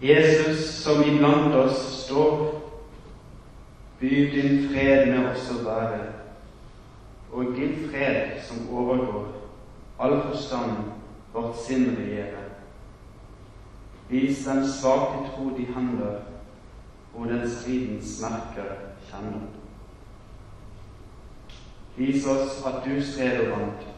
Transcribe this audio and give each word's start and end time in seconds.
Jesus 0.00 0.82
som 0.82 1.02
iblant 1.02 1.54
oss 1.54 2.04
står, 2.04 2.62
by 4.00 4.30
din 4.30 4.68
fred 4.68 5.08
med 5.08 5.30
oss 5.30 5.48
å 5.54 5.62
være, 5.64 6.02
og 7.32 7.54
din 7.56 7.88
fred 7.88 8.36
som 8.44 8.68
overgår 8.68 9.30
all 9.98 10.18
forstand 10.28 10.92
vårt 11.32 11.56
sinn 11.64 11.88
regjere. 11.96 12.42
Vis 14.10 14.44
den 14.44 14.60
svake 14.68 15.30
tro 15.32 15.50
de 15.56 15.64
handler, 15.72 16.20
og 17.14 17.28
den 17.32 17.48
stridens 17.50 18.18
merker 18.20 18.74
kjenner. 19.08 19.48
Vis 21.96 22.26
oss 22.28 22.60
at 22.68 22.84
du 22.84 23.00
stred 23.00 23.48
vant, 23.48 23.88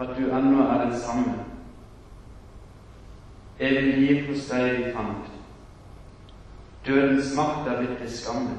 at 0.00 0.16
du 0.16 0.24
ennå 0.32 0.64
er 0.64 0.86
den 0.86 0.98
samme. 1.00 1.47
Evig 3.60 3.98
liv 3.98 4.26
hos 4.28 4.48
deg 4.50 4.76
vi 4.76 4.92
fant. 4.94 5.30
Dødens 6.86 7.34
makt 7.36 7.68
er 7.68 7.80
blitt 7.80 7.98
til 7.98 8.12
skamme. 8.12 8.58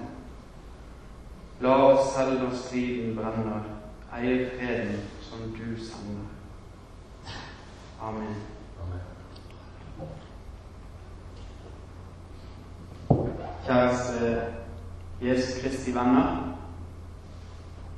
La 1.61 1.75
oss 1.85 2.13
selv 2.15 2.39
når 2.39 2.55
striden 2.55 3.15
brenner, 3.15 3.63
eie 4.15 4.49
freden 4.51 5.01
som 5.23 5.39
du 5.55 5.79
sender. 5.83 6.27
Amen. 8.01 8.35
Kjæreste 13.65 14.41
Jesu 15.21 15.61
Kristi 15.61 15.95
venner. 15.95 16.55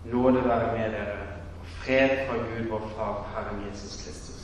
Nåde 0.05 0.43
være 0.43 0.77
med 0.77 0.91
dere, 0.91 1.17
fred 1.63 2.27
fra 2.27 2.37
Gud 2.37 2.69
vår 2.69 2.91
Far, 2.95 3.29
Herren 3.35 3.67
Jesus 3.69 4.03
Kristus. 4.03 4.40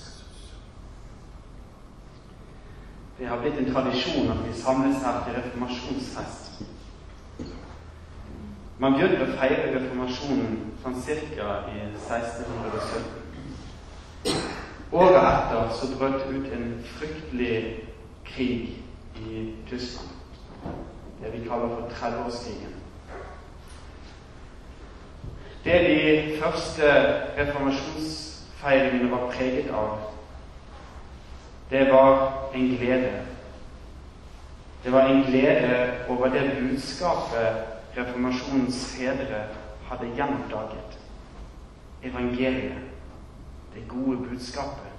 Det 3.19 3.27
har 3.27 3.37
blitt 3.41 3.57
en 3.57 3.73
tradisjon 3.73 4.31
at 4.31 4.43
vi 4.47 4.53
samles 4.61 4.97
her 5.01 5.23
til 5.25 5.33
reformasjonsfest. 5.39 6.43
Man 8.79 8.93
begynte 8.93 9.25
å 9.25 9.37
feire 9.39 9.71
reformasjonen 9.73 10.57
sånn 10.83 10.99
ca. 11.01 11.47
i 11.73 11.79
1617. 11.97 13.01
Året 14.91 15.23
etter 15.23 15.71
så 15.79 15.87
brøt 15.97 16.19
det 16.27 16.35
ut 16.35 16.51
en 16.53 16.67
fryktelig 16.93 17.55
krig 18.27 18.85
i 19.17 19.41
Tyskland. 19.69 20.13
Det 21.17 21.33
vi 21.33 21.41
kaller 21.47 21.73
for 21.73 21.89
30-årskrigen. 21.97 22.73
Det 25.65 25.79
de 25.87 26.37
første 26.37 26.85
reformasjonsfeiringene 27.39 29.09
var 29.11 29.31
preget 29.33 29.73
av, 29.73 30.16
det 31.69 31.91
var 31.91 32.33
en 32.53 32.67
glede. 32.67 33.21
Det 34.83 34.91
var 34.91 35.01
en 35.01 35.23
glede 35.23 35.91
over 36.09 36.27
det 36.27 36.57
budskapet 36.61 37.77
reformasjonens 37.97 38.95
fedre 38.97 39.43
hadde 39.89 40.15
gjenoppdaget. 40.15 40.99
Evangeliet, 42.03 42.77
det 43.75 43.87
gode 43.87 44.17
budskapet 44.17 44.91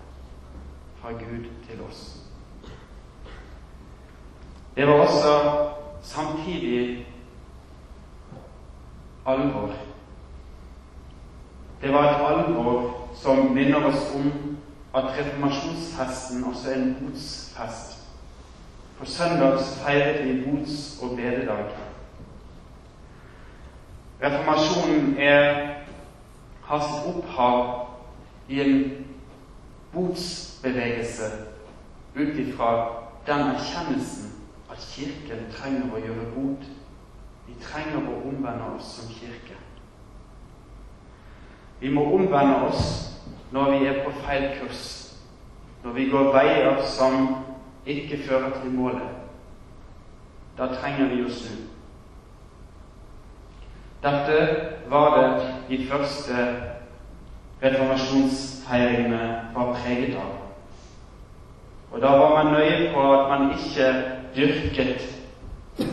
fra 1.00 1.12
Gud 1.12 1.44
til 1.68 1.80
oss. 1.90 2.16
Det 4.76 4.86
var 4.86 4.94
også 4.94 5.68
samtidig 6.02 7.06
alvor. 9.26 9.70
Det 11.82 11.92
var 11.92 12.02
et 12.02 12.36
alvor 12.36 13.08
som 13.14 13.36
minner 13.54 13.84
oss 13.84 14.14
om 14.14 14.47
at 14.94 15.04
reformasjonsfesten 15.18 16.44
også 16.44 16.70
er 16.70 16.74
en 16.74 16.96
botsfest. 17.00 17.98
På 18.98 19.04
søndag 19.04 19.58
feiret 19.58 20.24
vi 20.24 20.44
bots- 20.44 21.02
og 21.02 21.16
bededag. 21.16 21.64
Reformasjonen 24.22 25.18
er, 25.18 25.74
har 26.62 26.80
sitt 26.80 27.14
opphav 27.14 27.86
i 28.48 28.60
en 28.60 29.06
botsbevegelse 29.92 31.30
ut 32.16 32.36
ifra 32.36 32.72
den 33.26 33.40
erkjennelsen 33.54 34.32
at 34.70 34.78
Kirken 34.78 35.46
trenger 35.52 35.94
å 35.94 36.02
gjøre 36.02 36.26
bot. 36.34 36.66
Vi 37.46 37.54
trenger 37.62 38.08
å 38.08 38.18
omvende 38.28 38.74
oss 38.76 38.90
som 38.98 39.08
kirke. 39.14 39.56
Vi 41.80 41.90
må 41.94 42.04
omvende 42.14 42.56
oss 42.66 42.82
når 43.50 43.70
vi 43.70 43.86
er 43.86 44.04
på 44.04 44.10
feil 44.24 44.50
kurs, 44.60 45.14
når 45.84 45.92
vi 45.92 46.08
går 46.10 46.32
veier 46.32 46.82
som 46.86 47.36
ikke 47.86 48.18
fører 48.28 48.60
til 48.60 48.70
målet. 48.70 49.08
Da 50.58 50.66
trenger 50.74 51.08
vi 51.14 51.22
å 51.24 51.30
snu. 51.32 51.54
Dette 54.02 54.40
var 54.90 55.14
det 55.16 55.28
de 55.68 55.78
første 55.90 56.42
reformasjonsfeiringene 57.62 59.22
var 59.54 59.72
preget 59.78 60.18
av. 60.18 60.34
Og 61.92 62.02
da 62.02 62.10
var 62.20 62.36
man 62.36 62.52
nøye 62.52 62.92
på 62.94 63.06
at 63.14 63.32
man 63.32 63.50
ikke 63.56 63.88
dyrket 64.36 65.08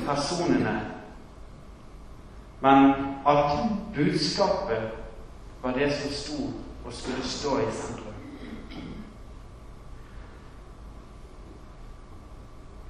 personene, 0.05 0.75
men 2.61 2.93
at 3.25 3.57
budskapet 3.95 4.91
var 5.63 5.73
det 5.77 5.93
som 5.93 6.11
sto 6.11 6.64
og 6.85 6.93
skulle 6.93 7.23
stå 7.23 7.59
i 7.59 7.71
sentrum. 7.71 8.13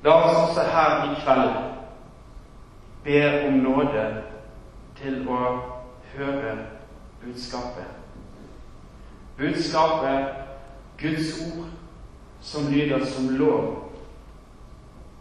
La 0.03 0.11
oss 0.11 0.49
også 0.49 0.61
her 0.61 1.11
i 1.11 1.15
kveld 1.23 1.55
be 3.05 3.47
om 3.47 3.53
nåde 3.53 4.03
til 4.99 5.23
å 5.29 5.39
høre 6.13 6.53
budskapet. 7.23 7.87
Budskapet, 9.37 10.35
Guds 11.01 11.31
ord, 11.47 11.65
som 12.41 12.69
lyder 12.71 13.05
som 13.05 13.29
lov 13.29 13.91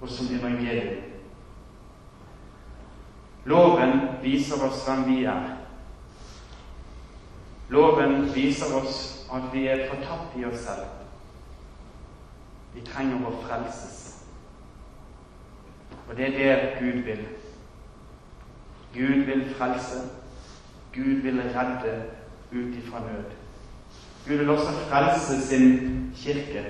og 0.01 0.09
som 0.09 0.29
evangelium. 0.37 1.01
Loven 3.45 4.01
viser 4.23 4.61
oss 4.69 4.85
hvem 4.85 5.09
vi 5.09 5.25
er. 5.25 5.54
Loven 7.69 8.35
viser 8.35 8.75
oss 8.77 9.27
at 9.33 9.53
vi 9.53 9.67
er 9.67 9.89
fortapt 9.89 10.37
i 10.39 10.45
oss 10.45 10.67
selv. 10.67 10.85
Vi 12.75 12.83
trenger 12.85 13.25
å 13.29 13.33
frelses. 13.45 14.01
Og 16.09 16.17
det 16.17 16.27
er 16.27 16.37
det 16.37 16.75
Gud 16.81 17.01
vil. 17.07 17.25
Gud 18.95 19.25
vil 19.27 19.55
frelse. 19.55 20.03
Gud 20.93 21.23
vil 21.23 21.41
redde 21.41 21.95
ut 22.53 22.77
ifra 22.79 23.01
nød. 23.01 23.33
Gud 24.27 24.37
vil 24.37 24.51
også 24.51 24.73
frelse 24.89 25.41
sin 25.47 26.13
kirke. 26.17 26.65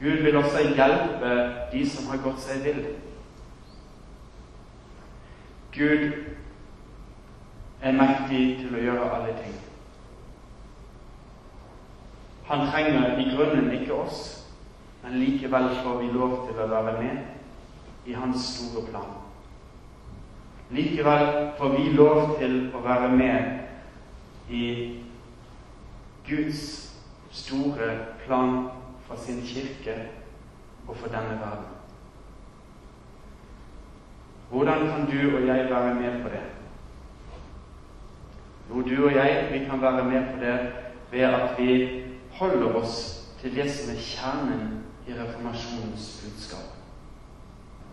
Gud 0.00 0.22
vil 0.22 0.36
også 0.36 0.58
hjelpe 0.58 1.32
de 1.72 1.90
som 1.90 2.06
har 2.10 2.20
gått 2.22 2.40
seg 2.44 2.62
vill. 2.64 2.82
Gud 5.72 6.12
er 7.86 7.98
mektig 7.98 8.42
til 8.60 8.74
å 8.74 8.82
gjøre 8.82 9.10
alle 9.16 9.34
ting. 9.40 9.54
Han 12.46 12.66
trenger 12.70 13.18
i 13.18 13.28
grunnen 13.32 13.72
ikke 13.74 13.94
oss, 13.94 14.20
men 15.02 15.18
likevel 15.22 15.70
får 15.82 16.00
vi 16.02 16.10
lov 16.14 16.36
til 16.46 16.60
å 16.62 16.68
være 16.70 16.96
med 17.00 18.10
i 18.10 18.14
hans 18.14 18.44
store 18.54 18.86
plan. 18.90 19.14
Likevel 20.70 21.26
får 21.58 21.74
vi 21.76 21.92
lov 21.94 22.36
til 22.40 22.56
å 22.74 22.82
være 22.82 23.10
med 23.14 24.50
i 24.50 24.66
Guds 26.26 26.62
store 27.30 27.90
plan 28.24 28.68
for 29.06 29.18
sin 29.22 29.42
kirke 29.46 29.94
og 30.86 30.96
for 30.96 31.10
denne 31.10 31.38
verden. 31.38 31.72
Hvordan 34.50 34.86
kan 34.90 35.08
du 35.10 35.18
og 35.36 35.46
jeg 35.46 35.70
være 35.70 35.94
med 35.94 36.22
på 36.22 36.34
det? 36.34 36.55
Jo, 38.70 38.82
du 38.82 39.06
og 39.06 39.14
jeg 39.14 39.48
vi 39.52 39.58
kan 39.64 39.82
være 39.82 40.04
med 40.04 40.24
på 40.32 40.40
det 40.40 40.72
ved 41.10 41.20
at 41.20 41.58
vi 41.58 42.02
holder 42.30 42.74
oss 42.74 42.96
til 43.40 43.54
det 43.56 43.70
som 43.70 43.92
er 43.94 44.00
kjernen 44.00 44.84
i 45.06 45.14
reformasjonens 45.14 46.08
budskap. 46.24 46.72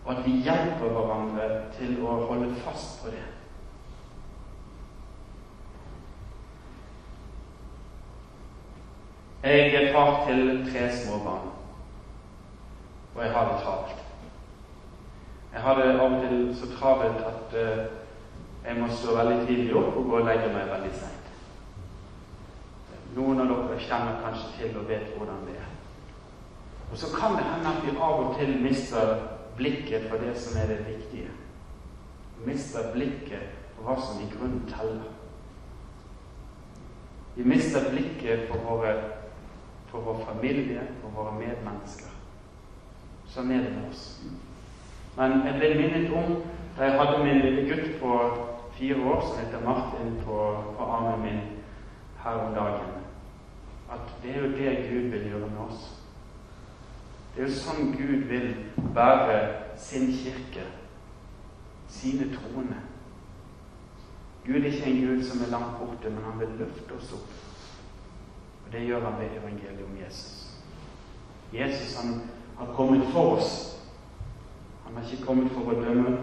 Og 0.05 0.17
at 0.17 0.25
vi 0.25 0.31
hjelper 0.31 0.89
hverandre 0.89 1.49
til 1.77 1.99
å 2.03 2.17
holde 2.27 2.49
fast 2.65 3.03
på 3.03 3.13
det. 3.13 3.23
Jeg 9.43 9.73
er 9.75 9.93
far 9.93 10.23
til 10.27 10.63
tre 10.71 10.87
små 10.95 11.17
barn, 11.23 11.49
og 13.15 13.23
jeg 13.23 13.31
har 13.31 13.49
det 13.51 13.57
travelt. 13.63 14.03
Jeg 15.53 15.61
har 15.61 15.75
det 15.75 15.89
av 15.99 16.13
og 16.13 16.21
til 16.23 16.45
så 16.55 16.69
travelt 16.77 17.25
at 17.27 17.57
uh, 17.59 18.02
jeg 18.65 18.79
må 18.79 18.87
stå 18.87 19.15
veldig 19.17 19.47
tidlig 19.47 19.75
opp 19.75 19.97
og 19.99 20.09
gå 20.09 20.19
og 20.21 20.27
legge 20.27 20.51
meg 20.53 20.69
veldig 20.71 20.91
seint. 20.95 21.31
Noen 23.13 23.43
av 23.43 23.51
dere 23.51 23.79
kjenner 23.83 24.21
kanskje 24.23 24.51
til 24.57 24.77
og 24.79 24.87
vet 24.89 25.11
hvordan 25.17 25.41
det 25.47 25.57
er. 25.59 25.71
Og 26.91 26.97
så 26.97 27.09
kan 27.13 27.35
det 27.37 27.43
hende 27.45 27.73
at 27.73 27.83
vi 27.85 27.97
av 27.97 28.21
og 28.21 28.37
til 28.37 28.53
mister 28.61 29.11
blikket 29.57 30.07
for 30.09 30.21
det 30.23 30.37
som 30.39 30.57
er 30.61 30.71
det 30.71 30.85
viktige. 30.87 31.33
Mister 32.45 32.91
blikket 32.93 33.51
for 33.75 33.89
hva 33.89 33.97
som 34.01 34.21
i 34.23 34.29
grunnen 34.31 34.63
teller. 34.69 35.11
Vi 37.35 37.43
mister 37.43 37.89
blikket 37.89 38.47
for, 38.49 38.61
våre, 38.61 38.95
for 39.89 40.05
vår 40.05 40.23
familie, 40.27 40.87
for 41.01 41.13
våre 41.17 41.35
medmennesker. 41.39 42.13
Sånn 43.33 43.51
er 43.51 43.65
det 43.65 43.73
med 43.73 43.89
oss. 43.89 44.03
Men 45.17 45.39
jeg 45.47 45.57
ble 45.57 45.71
minnet 45.77 46.13
om 46.17 46.35
da 46.77 46.89
jeg 46.89 46.97
hadde 46.99 47.23
min 47.23 47.41
lille 47.41 47.63
gutt 47.69 47.95
på 48.01 48.17
fire 48.77 48.95
år 49.05 49.21
som 49.21 49.39
heter 49.39 49.65
Martin 49.65 50.15
på, 50.25 50.37
på 50.77 50.83
armen 50.83 51.21
min 51.21 51.41
her 52.23 52.31
om 52.31 52.53
dagen, 52.53 52.89
at 53.91 54.23
det 54.23 54.35
er 54.35 54.39
jo 54.41 54.51
det 54.51 54.89
Gud 54.89 55.09
vil 55.09 55.27
gjøre 55.29 55.49
med 55.49 55.59
oss. 55.67 55.99
Det 57.35 57.43
er 57.43 57.49
jo 57.49 57.57
sånn 57.57 57.91
Gud 57.97 58.27
vil 58.29 58.49
bære 58.95 59.37
sin 59.77 60.11
kirke, 60.13 60.65
sine 61.89 62.29
troende. 62.35 62.77
Gud 64.45 64.59
er 64.59 64.69
ikke 64.69 64.91
en 64.91 65.01
Gud 65.01 65.23
som 65.25 65.41
er 65.41 65.51
langt 65.51 65.79
borte, 65.79 66.09
men 66.09 66.23
han 66.23 66.39
vil 66.39 66.55
løfte 66.61 66.97
oss 66.97 67.11
opp. 67.17 67.35
Og 68.65 68.71
det 68.71 68.85
gjør 68.85 69.05
han 69.09 69.19
ved 69.19 69.37
evangeliet 69.39 69.85
om 69.85 69.97
Jesus. 69.97 70.59
Jesus 71.53 71.97
han 71.97 72.21
har 72.57 72.73
kommet 72.75 73.07
for 73.11 73.37
oss. 73.37 73.51
Han 74.85 74.95
har 74.95 75.11
ikke 75.11 75.25
kommet 75.25 75.51
for 75.51 75.73
å 75.73 75.79
dømme, 75.81 76.17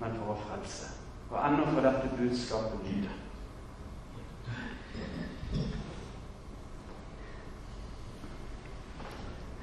men 0.00 0.18
for 0.18 0.34
å 0.34 0.40
frelse. 0.46 1.01
Og 1.32 1.48
ennå 1.48 1.66
får 1.66 1.80
dette 1.80 2.10
budskapet 2.18 2.80
lyde. 2.84 3.10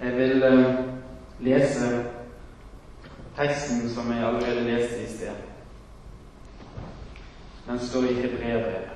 Jeg 0.01 0.17
vil 0.17 0.43
uh, 0.43 0.75
lese 1.39 2.05
teksten 3.37 3.89
som 3.89 4.11
jeg 4.11 4.25
allerede 4.25 4.63
leste 4.63 5.03
i 5.03 5.17
sted. 5.17 5.35
Den 7.67 7.79
står 7.79 8.03
i 8.03 8.13
Hebreabrevet. 8.13 8.89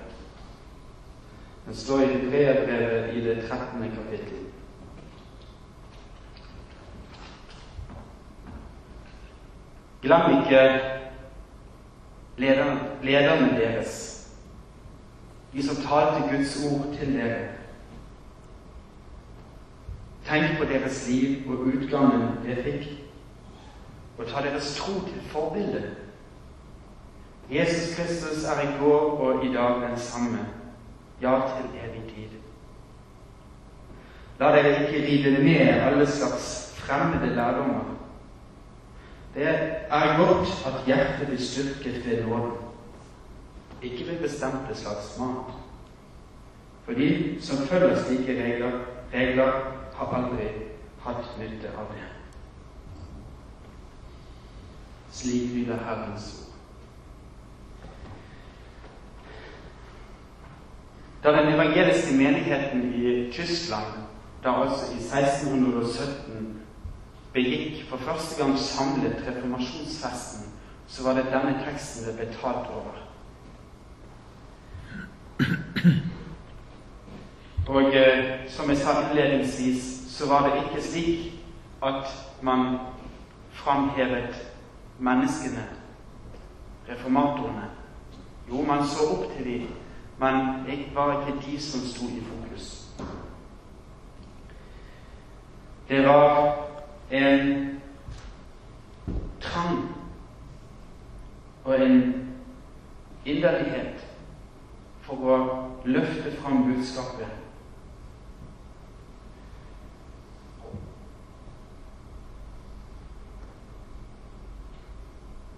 Den 1.65 1.75
står 1.75 1.99
i 1.99 2.05
Hebreabrevet 2.05 3.13
i 3.13 3.21
det 3.21 3.49
13. 3.49 3.91
kapittel. 3.95 4.39
Glem 10.01 10.41
ikke 10.41 10.92
lederne, 12.37 13.59
deres, 13.59 14.27
de 15.53 15.63
som 15.67 15.75
talte 15.75 16.35
Guds 16.35 16.57
ord 16.65 16.95
til 16.99 17.13
dere 17.13 17.49
Tenk 20.23 20.57
på 20.57 20.63
deres 20.63 21.07
liv 21.09 21.49
og 21.51 21.65
utgangen 21.67 22.37
dere 22.45 22.63
fikk, 22.63 22.85
og 24.17 24.27
ta 24.29 24.41
deres 24.45 24.75
tro 24.77 24.93
til 25.03 25.21
forbilde. 25.33 25.81
Jesus 27.51 27.95
Kristus 27.95 28.45
er 28.47 28.61
i 28.61 28.77
går 28.79 29.17
og 29.19 29.45
i 29.45 29.53
dag 29.53 29.81
den 29.89 29.97
samme, 29.99 30.45
ja, 31.21 31.33
til 31.57 31.75
evig 31.83 32.03
tid. 32.13 32.37
La 34.39 34.53
dere 34.55 34.85
ikke 34.85 35.07
lide 35.09 35.43
med 35.43 35.59
alle 35.59 36.07
slags 36.07 36.73
fremmede 36.77 37.35
lærdommer. 37.35 37.83
Det 39.35 39.47
er 39.89 40.17
godt 40.17 40.47
at 40.65 40.85
hjertet 40.85 41.27
blir 41.27 41.41
styrket 41.41 42.05
ved 42.05 42.25
nåden, 42.25 42.51
ikke 43.81 44.07
ved 44.07 44.19
bestemte 44.19 44.75
slags 44.75 45.19
mat. 45.19 45.53
For 46.85 46.93
de 46.93 47.37
som 47.41 47.67
følger 47.67 48.03
slike 48.03 48.43
regler, 48.43 48.79
regler 49.13 49.51
har 49.95 50.15
aldri 50.15 50.47
hatt 51.05 51.39
nytte 51.39 51.71
av 51.77 51.89
det. 51.93 52.03
Slik 55.11 55.53
lyder 55.55 55.77
Herrens 55.77 56.33
ord. 56.39 56.53
Da 61.23 61.31
den 61.31 61.53
evangeliske 61.53 62.17
menigheten 62.17 62.93
i 62.93 63.31
Tyskland, 63.31 63.93
da 64.43 64.49
altså 64.49 64.91
i 64.91 64.95
1617, 64.97 66.62
begikk 67.33 67.89
for 67.89 67.97
første 67.97 68.43
gang 68.43 68.57
samlet 68.59 69.23
reformasjonsfesten, 69.27 70.51
så 70.87 71.03
var 71.03 71.13
det 71.13 71.31
denne 71.31 71.55
teksten 71.65 72.05
det 72.05 72.15
ble 72.17 72.27
talt 72.41 72.69
over. 72.69 72.99
Og 77.67 77.95
eh, 77.95 78.49
som 78.49 78.69
jeg 78.69 78.77
sa 78.77 79.01
innledningsvis, 79.01 79.83
så 80.11 80.27
var 80.29 80.47
det 80.47 80.63
ikke 80.63 80.83
slik 80.83 81.31
at 81.83 82.11
man 82.41 82.77
framhevet 83.51 84.35
menneskene, 84.99 85.63
reformatorene. 86.89 87.69
Jo, 88.49 88.61
man 88.61 88.87
så 88.87 89.07
opp 89.15 89.31
til 89.37 89.45
dem, 89.45 89.67
men 90.19 90.65
det 90.67 90.79
var 90.95 91.21
ikke 91.21 91.39
de 91.45 91.61
som 91.61 91.81
sto 91.87 92.05
i 92.05 92.23
fokus. 92.27 92.89
Det 95.89 96.07
var 96.07 96.62
en 97.13 97.81
trang 99.41 99.95
og 101.63 101.81
en 101.81 101.99
inderlighet 103.25 104.01
for 105.05 105.29
å 105.29 105.37
løfte 105.85 106.33
fram 106.41 106.65
budskapet 106.71 107.39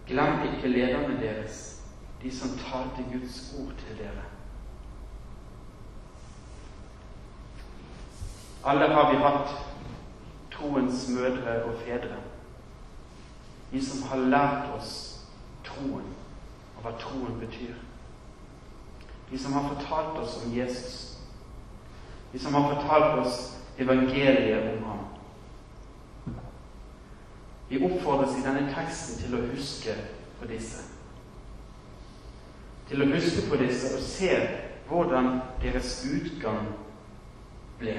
Glem 0.06 0.44
ikke 0.46 0.70
lederne 0.70 1.16
deres, 1.18 1.82
de 2.22 2.30
som 2.30 2.52
talte 2.60 3.02
Guds 3.10 3.40
ord 3.58 3.72
til 3.80 3.98
dere. 3.98 4.26
Alle 8.66 8.86
har 8.94 9.10
vi 9.12 9.18
hatt 9.24 9.75
troens 10.56 11.10
mødre 11.10 11.64
og 11.64 11.80
fedre. 11.86 12.18
De 13.72 13.86
som 13.86 14.08
har 14.10 14.18
lært 14.18 14.70
oss 14.78 14.94
troen, 15.66 16.08
og 16.78 16.84
hva 16.84 16.94
troen 17.00 17.40
betyr. 17.40 17.76
De 19.32 19.40
som 19.40 19.54
har 19.54 19.68
fortalt 19.74 20.20
oss 20.22 20.40
om 20.46 20.54
Jesus. 20.58 21.18
De 22.34 22.40
som 22.40 22.54
har 22.54 22.76
fortalt 22.76 23.26
oss 23.26 23.40
evangeliet 23.78 24.78
om 24.78 24.84
ham. 24.84 25.06
Vi 27.70 27.84
oppfordres 27.84 28.38
i 28.38 28.44
denne 28.46 28.70
teksten 28.70 29.24
til 29.24 29.36
å 29.36 29.46
huske 29.50 29.96
på 30.40 30.48
disse. 30.50 30.84
Til 32.90 33.02
å 33.02 33.10
huske 33.10 33.48
på 33.50 33.58
disse 33.58 33.96
og 33.98 34.04
se 34.06 34.36
hvordan 34.86 35.40
deres 35.64 35.98
utgang 36.06 36.68
ble. 37.80 37.98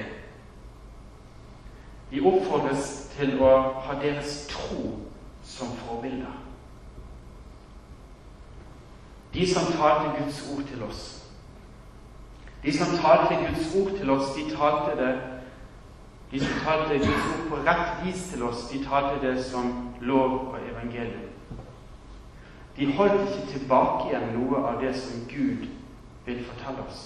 Vi 2.09 2.21
oppfordres 2.23 3.09
til 3.17 3.35
å 3.43 3.53
ha 3.83 3.95
deres 4.01 4.45
tro 4.51 4.93
som 5.43 5.73
forbilder. 5.83 6.35
De 9.33 9.47
som 9.53 9.71
talte 9.75 10.15
Guds 10.17 10.43
ord 10.53 10.63
til 10.69 10.83
oss. 10.83 11.01
De 12.63 12.73
som 12.73 12.95
talte 13.01 13.35
Guds 13.35 13.75
ord 13.75 13.97
til 13.97 14.09
oss, 14.09 14.31
de 14.35 14.47
talte 14.55 14.95
det 15.01 15.15
de 16.31 16.39
som 16.39 16.59
talte 16.59 16.97
Guds 16.99 17.27
ord 17.31 17.43
på 17.49 17.57
rett 17.63 18.01
vis 18.03 18.23
til 18.33 18.43
oss, 18.43 18.65
de 18.67 18.81
talte 18.83 19.21
det 19.23 19.43
som 19.45 19.93
lov 20.01 20.33
og 20.49 20.57
evangelium. 20.59 21.29
De 22.77 22.91
holdt 22.93 23.21
ikke 23.21 23.51
tilbake 23.53 24.09
igjen 24.09 24.33
noe 24.35 24.59
av 24.67 24.81
det 24.81 24.91
som 24.99 25.23
Gud 25.31 25.69
vil 26.25 26.41
fortelle 26.45 26.83
oss. 26.83 27.05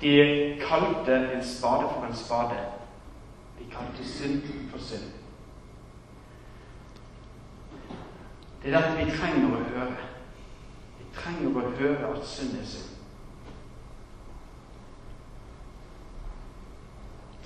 De 0.00 0.12
kalte 0.60 1.16
en 1.16 1.44
spade 1.44 1.88
for 1.94 2.04
en 2.06 2.14
spade. 2.14 2.60
De 3.58 3.70
kalte 3.72 4.08
synd 4.08 4.42
for 4.70 4.78
synd. 4.82 5.12
Det 8.62 8.74
er 8.74 8.80
dette 8.80 8.98
vi 8.98 9.16
trenger 9.16 9.52
å 9.52 9.64
høre. 9.70 10.10
Vi 10.98 11.08
trenger 11.14 11.56
å 11.62 11.72
høre 11.78 12.12
at 12.12 12.28
synd 12.28 12.60
er 12.60 12.68
synd. 12.74 12.96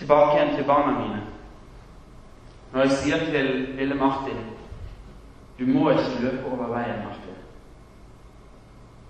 tilbake 0.00 0.36
igjen 0.36 0.56
til 0.56 0.64
barna 0.64 0.98
mine. 0.98 1.20
Når 2.72 2.80
jeg 2.80 2.90
sier 2.90 3.18
til 3.18 3.76
lille 3.76 3.94
Martin 3.94 4.46
du 5.58 5.66
må 5.66 5.90
ikke 5.90 6.20
løpe 6.22 6.46
over 6.48 6.70
veien, 6.72 7.02
Martin. 7.04 7.36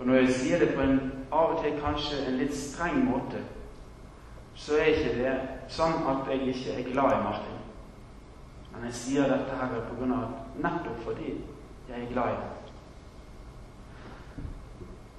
Og 0.01 0.07
når 0.07 0.15
jeg 0.15 0.33
sier 0.35 0.59
det 0.59 0.73
på 0.75 0.81
en 0.83 0.97
av 1.33 1.53
og 1.55 1.61
til 1.63 1.77
kanskje 1.79 2.25
en 2.27 2.41
litt 2.41 2.57
streng 2.57 3.05
måte, 3.07 3.45
så 4.61 4.77
er 4.77 4.91
ikke 4.93 5.13
det 5.17 5.35
sånn 5.73 6.03
at 6.11 6.27
jeg 6.29 6.53
ikke 6.53 6.73
er 6.77 6.89
glad 6.93 7.15
i 7.17 7.21
Martin. 7.25 7.61
Men 8.73 8.85
jeg 8.91 8.97
sier 8.99 9.31
dette 9.31 9.57
her 9.57 9.73
på 9.89 9.97
grunn 9.97 10.13
av 10.13 10.59
nettopp 10.61 11.01
fordi 11.07 11.31
jeg 11.89 11.97
er 11.97 12.11
glad 12.13 12.35
i 12.35 12.41
ham. 12.43 12.59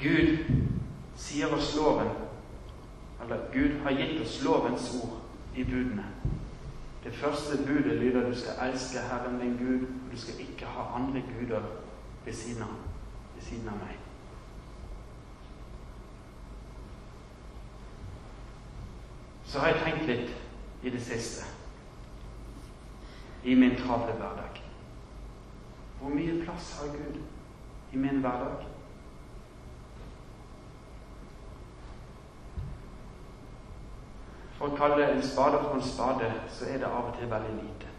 Gud 0.02 0.30
sier 1.22 1.54
oss 1.54 1.74
loven, 1.78 2.14
eller 3.22 3.50
Gud 3.54 3.82
har 3.84 3.98
gitt 3.98 4.22
oss 4.22 4.40
lovens 4.46 4.88
ord 5.02 5.18
i 5.58 5.66
budene. 5.66 6.06
Det 7.02 7.14
første 7.18 7.58
budet 7.66 7.98
lyder 7.98 8.30
du 8.30 8.38
skal 8.38 8.62
elske 8.70 9.02
Herren 9.10 9.42
din 9.42 9.58
Gud, 9.58 9.88
og 9.90 10.14
du 10.14 10.18
skal 10.22 10.40
ikke 10.46 10.70
ha 10.70 10.88
andre 11.02 11.22
guder 11.34 11.66
ved 12.26 12.34
siden 12.34 12.62
av, 12.70 12.78
ved 13.36 13.50
siden 13.50 13.74
av 13.74 13.82
meg. 13.82 14.01
Så 19.52 19.60
har 19.60 19.68
jeg 19.68 19.82
tenkt 19.84 20.06
litt 20.08 20.30
i 20.88 20.92
det 20.94 21.02
siste, 21.04 21.44
i 23.44 23.56
min 23.56 23.76
travle 23.76 24.14
hverdag. 24.16 24.62
Hvor 26.00 26.14
mye 26.16 26.38
plass 26.46 26.70
har 26.80 26.94
Gud 26.94 27.18
i 27.92 28.00
min 28.00 28.22
hverdag? 28.24 28.64
For 34.56 34.72
å 34.72 34.78
kalle 34.80 35.10
en 35.10 35.24
spade 35.26 35.60
for 35.66 35.76
en 35.76 35.84
spade, 35.84 36.32
så 36.56 36.72
er 36.72 36.80
det 36.80 36.88
av 36.88 37.12
og 37.12 37.20
til 37.20 37.28
veldig 37.36 37.54
lite. 37.60 37.92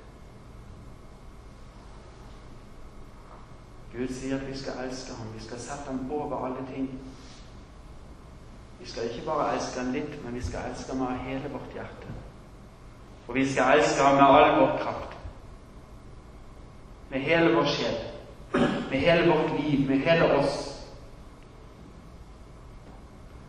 Gud 3.93 4.09
sier 4.09 4.39
at 4.41 4.49
vi 4.49 4.57
skal 4.57 4.87
elske 4.87 5.21
ham, 5.21 5.35
vi 5.37 5.45
skal 5.45 5.61
sette 5.61 5.91
ham 5.93 6.07
over 6.09 6.47
alle 6.47 6.65
ting. 6.73 6.89
Skal 8.93 9.05
ikke 9.05 9.25
bare 9.25 9.55
elske 9.55 9.81
ham 9.81 9.93
litt, 9.95 10.17
men 10.21 10.35
vi 10.37 10.41
skal 10.45 10.67
elske 10.69 10.93
ham 10.93 11.07
av 11.07 11.21
hele 11.25 11.49
vårt 11.49 11.73
hjerte. 11.73 12.11
Og 13.25 13.35
vi 13.35 13.45
skal 13.49 13.79
elske 13.79 14.05
ham 14.05 14.19
med 14.19 14.25
all 14.25 14.59
vår 14.59 14.75
kraft. 14.83 15.15
Med 17.11 17.25
hele 17.25 17.55
vår 17.55 17.71
sjel. 17.73 17.95
Med 18.91 18.99
hele 19.01 19.31
vårt 19.31 19.55
liv, 19.63 19.87
med 19.89 20.05
hele 20.05 20.29
oss. 20.37 20.59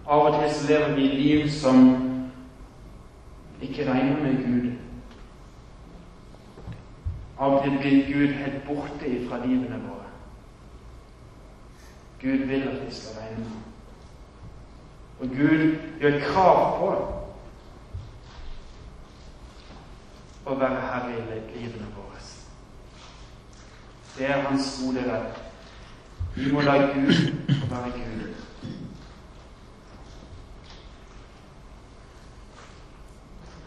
Av 0.05 0.29
og 0.29 0.38
til 0.38 0.55
så 0.55 0.69
lever 0.69 0.95
vi 0.95 1.09
liv 1.12 1.51
som 1.51 1.83
ikke 3.62 3.89
regner 3.91 4.23
med 4.23 4.39
Gud. 4.45 4.71
Av 7.35 7.57
og 7.57 7.67
til 7.67 7.77
blir 7.83 8.07
Gud 8.13 8.39
helt 8.39 8.63
borte 8.67 9.13
fra 9.27 9.43
livene 9.43 9.83
våre. 9.89 10.09
Gud 12.23 12.47
vil 12.47 12.67
at 12.71 12.81
vi 12.85 12.95
skal 12.95 13.19
regne 13.19 13.43
med 13.43 13.51
ham. 13.51 13.72
Og 15.20 15.29
Gud 15.29 15.77
gjør 16.00 16.20
krav 16.20 16.77
på 16.79 16.89
å 20.46 20.55
være 20.60 20.88
herre 20.89 21.17
i 21.17 21.25
livene 21.55 21.88
våre. 21.96 22.22
Det 24.17 24.25
er 24.29 24.41
hans 24.48 24.82
gode 24.84 25.03
redd. 25.08 25.39
Vi 26.36 26.51
må 26.51 26.62
la 26.62 26.77
Gud 26.93 27.13
få 27.60 27.70
være 27.70 27.91
Gud. 27.96 28.34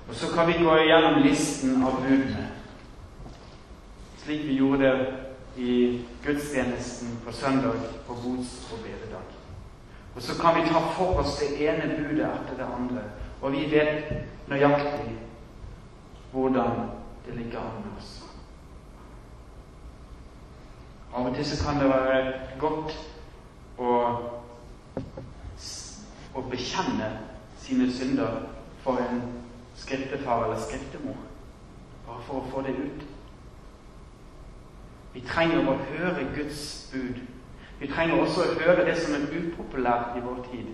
Og 0.08 0.14
så 0.14 0.30
kan 0.34 0.46
vi 0.46 0.52
gå 0.64 0.76
igjennom 0.76 1.22
listen 1.22 1.82
av 1.82 1.98
budene, 2.02 2.44
slik 4.22 4.44
vi 4.46 4.60
gjorde 4.60 4.92
det 4.92 5.08
i 5.56 5.72
gudstjenesten 6.24 7.18
på 7.24 7.32
søndag 7.32 7.80
på 8.06 8.14
bods- 8.14 8.72
og 8.72 8.78
bededag. 8.84 9.45
Og 10.16 10.22
så 10.22 10.34
kan 10.40 10.56
vi 10.56 10.68
ta 10.68 10.80
for 10.96 11.20
oss 11.20 11.38
det 11.38 11.68
ene 11.68 11.96
budet 11.96 12.24
etter 12.24 12.56
det 12.56 12.68
andre, 12.74 13.02
og 13.42 13.52
vi 13.52 13.66
vet 13.70 14.12
nøyaktig 14.48 15.12
hvordan 16.32 16.88
det 17.26 17.34
ligger 17.36 17.60
an 17.60 17.82
med 17.84 17.98
oss. 17.98 18.14
Av 21.12 21.26
og 21.26 21.36
til 21.36 21.46
så 21.46 21.58
kan 21.64 21.80
det 21.80 21.88
være 21.88 22.32
godt 22.60 22.96
å, 23.78 23.92
å 26.34 26.46
bekjenne 26.50 27.10
sine 27.60 27.92
synder 27.92 28.40
for 28.84 29.00
en 29.04 29.22
skriftefar 29.76 30.44
eller 30.46 30.64
skriftemor, 30.64 31.20
bare 32.08 32.24
for 32.24 32.40
å 32.40 32.50
få 32.52 32.64
det 32.64 32.76
ut. 32.80 33.06
Vi 35.12 35.24
trenger 35.28 35.68
å 35.68 35.78
høre 35.90 36.28
Guds 36.36 36.62
bud. 36.92 37.24
Vi 37.78 37.86
trenger 37.86 38.20
også 38.20 38.40
å 38.40 38.54
høre 38.60 38.84
det 38.88 38.96
som 38.98 39.14
er 39.14 39.26
upopulært 39.36 40.16
i 40.16 40.24
vår 40.24 40.38
tid. 40.50 40.70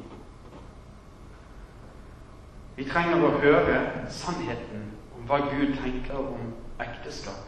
Vi 2.76 2.84
trenger 2.88 3.24
å 3.26 3.32
høre 3.42 3.80
sannheten 4.10 4.86
om 5.16 5.26
hva 5.26 5.40
Gud 5.50 5.74
tenker 5.82 6.18
om 6.20 6.52
ekteskap, 6.80 7.42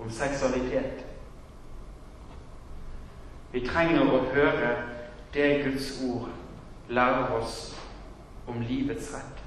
om 0.00 0.10
seksualitet. 0.12 1.04
Vi 3.52 3.64
trenger 3.66 4.06
å 4.06 4.24
høre 4.34 4.74
det 5.34 5.48
Guds 5.64 5.90
ord 6.06 6.28
lærer 6.88 7.34
oss 7.40 7.58
om 8.46 8.60
livets 8.62 9.10
rett. 9.14 9.40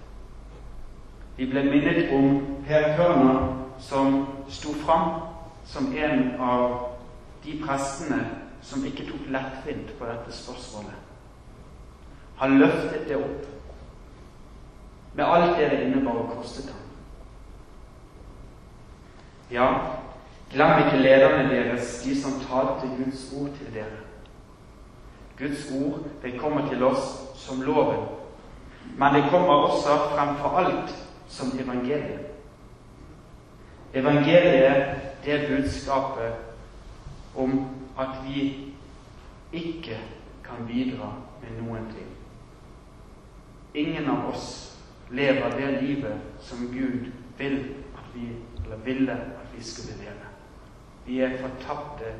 Vi 1.37 1.47
ble 1.49 1.63
minnet 1.65 2.11
om 2.13 2.39
Per 2.67 2.93
Hørner, 2.97 3.53
som 3.79 4.25
sto 4.49 4.73
fram 4.83 5.21
som 5.65 5.93
en 5.97 6.35
av 6.41 6.89
de 7.43 7.55
prestene 7.63 8.19
som 8.63 8.85
ikke 8.85 9.05
tok 9.05 9.27
lettvint 9.31 9.91
på 9.99 10.07
dette 10.07 10.35
spørsmålet. 10.35 10.95
Han 12.39 12.59
løftet 12.59 13.07
det 13.07 13.17
opp 13.19 13.49
med 15.13 15.25
alt 15.25 15.57
det 15.57 15.69
det 15.69 15.81
innebar 15.85 16.23
og 16.23 16.31
kostet 16.37 16.71
ham. 16.71 16.79
Ja, 19.51 19.67
glem 20.51 20.85
ikke 20.85 21.03
lederne 21.03 21.49
deres, 21.49 21.99
de 22.01 22.15
som 22.21 22.39
talte 22.47 22.89
Guds 22.97 23.27
ord 23.37 23.49
til 23.57 23.73
dere. 23.73 24.01
Guds 25.37 25.71
ord 25.71 25.99
det 26.23 26.39
kommer 26.39 26.67
til 26.69 26.83
oss 26.83 27.21
som 27.35 27.61
loven, 27.61 28.07
men 28.97 29.13
det 29.13 29.29
kommer 29.29 29.53
også 29.53 29.97
fremfor 30.15 30.57
alt 30.57 30.95
som 31.27 31.59
evangeliet. 31.59 32.19
Evangeliet 33.93 34.95
det 35.25 35.33
er 35.33 35.47
budskapet 35.49 36.33
om 37.35 37.72
at 37.97 38.19
vi 38.25 38.73
ikke 39.51 39.97
kan 40.43 40.67
bidra 40.67 41.13
med 41.41 41.61
noen 41.61 41.85
ting. 41.93 42.09
Ingen 43.73 44.09
av 44.09 44.29
oss 44.29 44.47
lever 45.09 45.57
det 45.57 45.81
livet 45.81 46.21
som 46.41 46.67
Gud 46.73 47.11
vil 47.37 47.57
at 47.95 48.05
vi, 48.13 48.29
eller 48.63 48.77
ville 48.85 49.13
at 49.13 49.55
vi 49.55 49.63
skulle 49.63 49.97
leve. 49.97 50.29
Vi 51.05 51.19
er 51.19 51.37
fortapte 51.37 52.13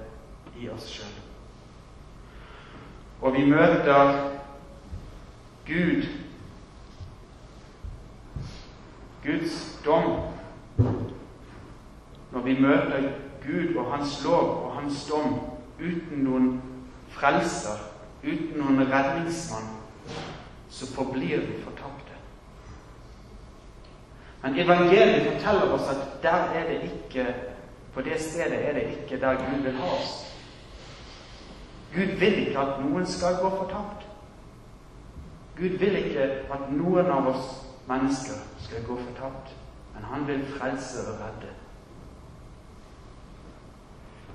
i 0.60 0.70
oss 0.70 0.90
sjøl. 0.90 1.14
Og 3.22 3.34
vi 3.34 3.46
møter 3.46 4.30
Gud 5.66 6.04
Guds 9.24 9.80
dom 9.86 10.18
når 12.32 12.42
vi 12.42 12.60
møter 12.60 13.12
Gud 13.44 13.76
og 13.76 13.92
Hans 13.92 14.24
lov 14.26 14.66
og 14.66 14.76
Hans 14.82 15.06
dom 15.08 15.53
uten 15.84 16.24
noen 16.24 16.50
frelser, 17.14 17.80
uten 18.24 18.58
noen 18.58 18.88
redningsmann, 18.88 19.70
så 20.70 20.88
forblir 20.96 21.44
vi 21.44 21.60
fortapte. 21.64 22.18
Men 24.44 24.60
evangeliet 24.60 25.28
forteller 25.32 25.74
oss 25.76 25.90
at 25.92 26.06
der 26.24 26.56
er 26.60 26.70
det 26.72 26.80
ikke 26.90 27.28
på 27.94 28.02
det 28.02 28.22
stedet 28.22 28.70
er 28.70 28.74
det 28.74 28.84
ikke 28.84 29.20
der 29.22 29.36
Gud 29.36 29.62
vil 29.64 29.78
ha 29.78 29.90
oss. 29.96 30.14
Gud 31.94 32.18
vil 32.20 32.48
ikke 32.48 32.60
at 32.60 32.80
noen 32.82 33.06
skal 33.06 33.38
gå 33.42 33.50
fortapt. 33.50 34.08
Gud 35.58 35.78
vil 35.80 35.96
ikke 35.96 36.24
at 36.54 36.72
noen 36.72 37.12
av 37.14 37.28
oss 37.30 37.52
mennesker 37.88 38.40
skal 38.66 38.82
gå 38.88 38.98
fortapt, 38.98 39.54
men 39.94 40.08
han 40.10 40.28
vil 40.28 40.42
frelse 40.56 41.06
og 41.12 41.22
redde. 41.22 41.54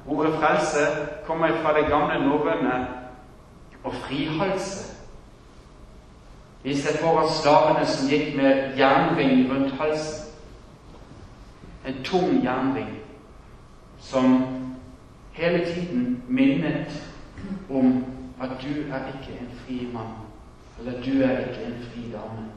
Ordet 0.09 0.35
frelse 0.35 0.79
kommer 1.27 1.49
fra 1.63 1.79
det 1.79 1.89
gamle 1.89 2.29
norrøne 2.29 2.87
og 3.85 3.95
frihalse. 3.95 4.97
Vi 6.63 6.77
ser 6.77 6.99
for 6.99 7.21
oss 7.21 7.43
slavene 7.43 7.87
som 7.87 8.09
gikk 8.09 8.37
med 8.37 8.79
jernring 8.79 9.45
rundt 9.53 9.75
halsen. 9.81 10.25
En 11.87 12.01
tung 12.05 12.41
jernring 12.45 12.91
som 14.01 14.43
hele 15.33 15.65
tiden 15.65 16.23
minnet 16.29 17.05
om 17.71 18.05
at 18.41 18.51
du 18.63 18.93
er 18.93 19.07
ikke 19.13 19.39
en 19.41 19.53
fri 19.61 19.89
mann, 19.93 20.17
eller 20.79 21.03
du 21.03 21.23
er 21.23 21.39
ikke 21.39 21.65
en 21.67 21.85
fri 21.91 22.03
dame. 22.13 22.49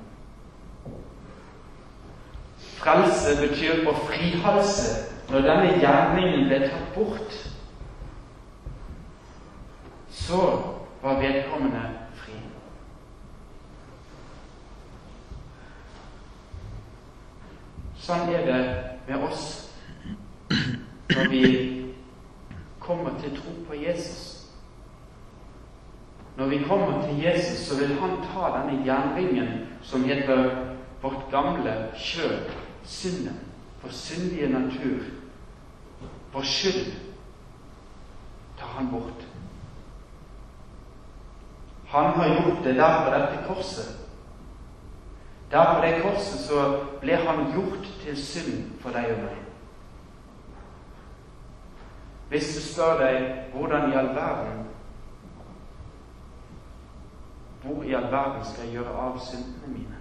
Frelse 2.81 3.38
betyr 3.41 3.86
å 3.88 3.93
frihalse 4.08 5.11
når 5.31 5.45
denne 5.47 5.79
gjerningen 5.79 6.47
ble 6.50 6.59
tatt 6.67 6.93
bort. 6.95 7.35
Så 10.11 10.41
var 11.01 11.21
vedkommende 11.21 11.83
fri. 12.19 12.35
Sånn 18.01 18.27
er 18.35 18.43
det 18.50 18.61
med 19.07 19.23
oss 19.29 19.47
når 21.11 21.31
vi 21.31 21.45
kommer 22.83 23.15
til 23.23 23.31
tro 23.38 23.55
på 23.69 23.79
Jesus. 23.79 24.27
Når 26.35 26.51
vi 26.51 26.59
kommer 26.67 27.07
til 27.07 27.23
Jesus, 27.23 27.65
så 27.67 27.79
vil 27.79 27.95
han 28.00 28.19
ta 28.33 28.51
denne 28.57 28.83
jernringen 28.88 29.65
som 29.83 30.03
heter 30.03 30.51
vårt 31.01 31.23
gamle 31.31 31.73
kjød, 31.95 32.51
synden, 32.83 33.39
vår 33.81 33.95
syndige 33.95 34.50
natur, 34.50 35.20
vår 36.33 36.41
skyld, 36.41 36.93
tar 38.59 38.67
han 38.67 38.91
bort. 38.91 39.27
Han 41.88 42.05
har 42.05 42.27
gjort 42.27 42.63
det 42.63 42.73
der 42.73 43.05
på 43.05 43.11
dette 43.11 43.47
korset. 43.47 43.97
Der 45.51 45.73
på 45.75 45.85
det 45.85 46.01
korset 46.01 46.39
så 46.39 46.85
ble 47.01 47.15
han 47.15 47.51
gjort 47.53 47.88
til 48.03 48.17
synd 48.17 48.69
for 48.79 48.95
deg 48.95 49.11
og 49.11 49.23
meg. 49.25 49.41
Hvis 52.31 52.53
du 52.55 52.61
spør 52.63 53.01
deg 53.01 53.25
hvordan 53.51 53.91
i 53.91 53.95
all 54.00 54.13
verden 54.15 54.61
Hvor 57.61 57.83
i 57.83 57.93
all 57.93 58.07
verden 58.11 58.45
skal 58.45 58.63
jeg 58.63 58.73
gjøre 58.73 58.93
av 59.03 59.19
syndene 59.19 59.73
mine? 59.73 59.97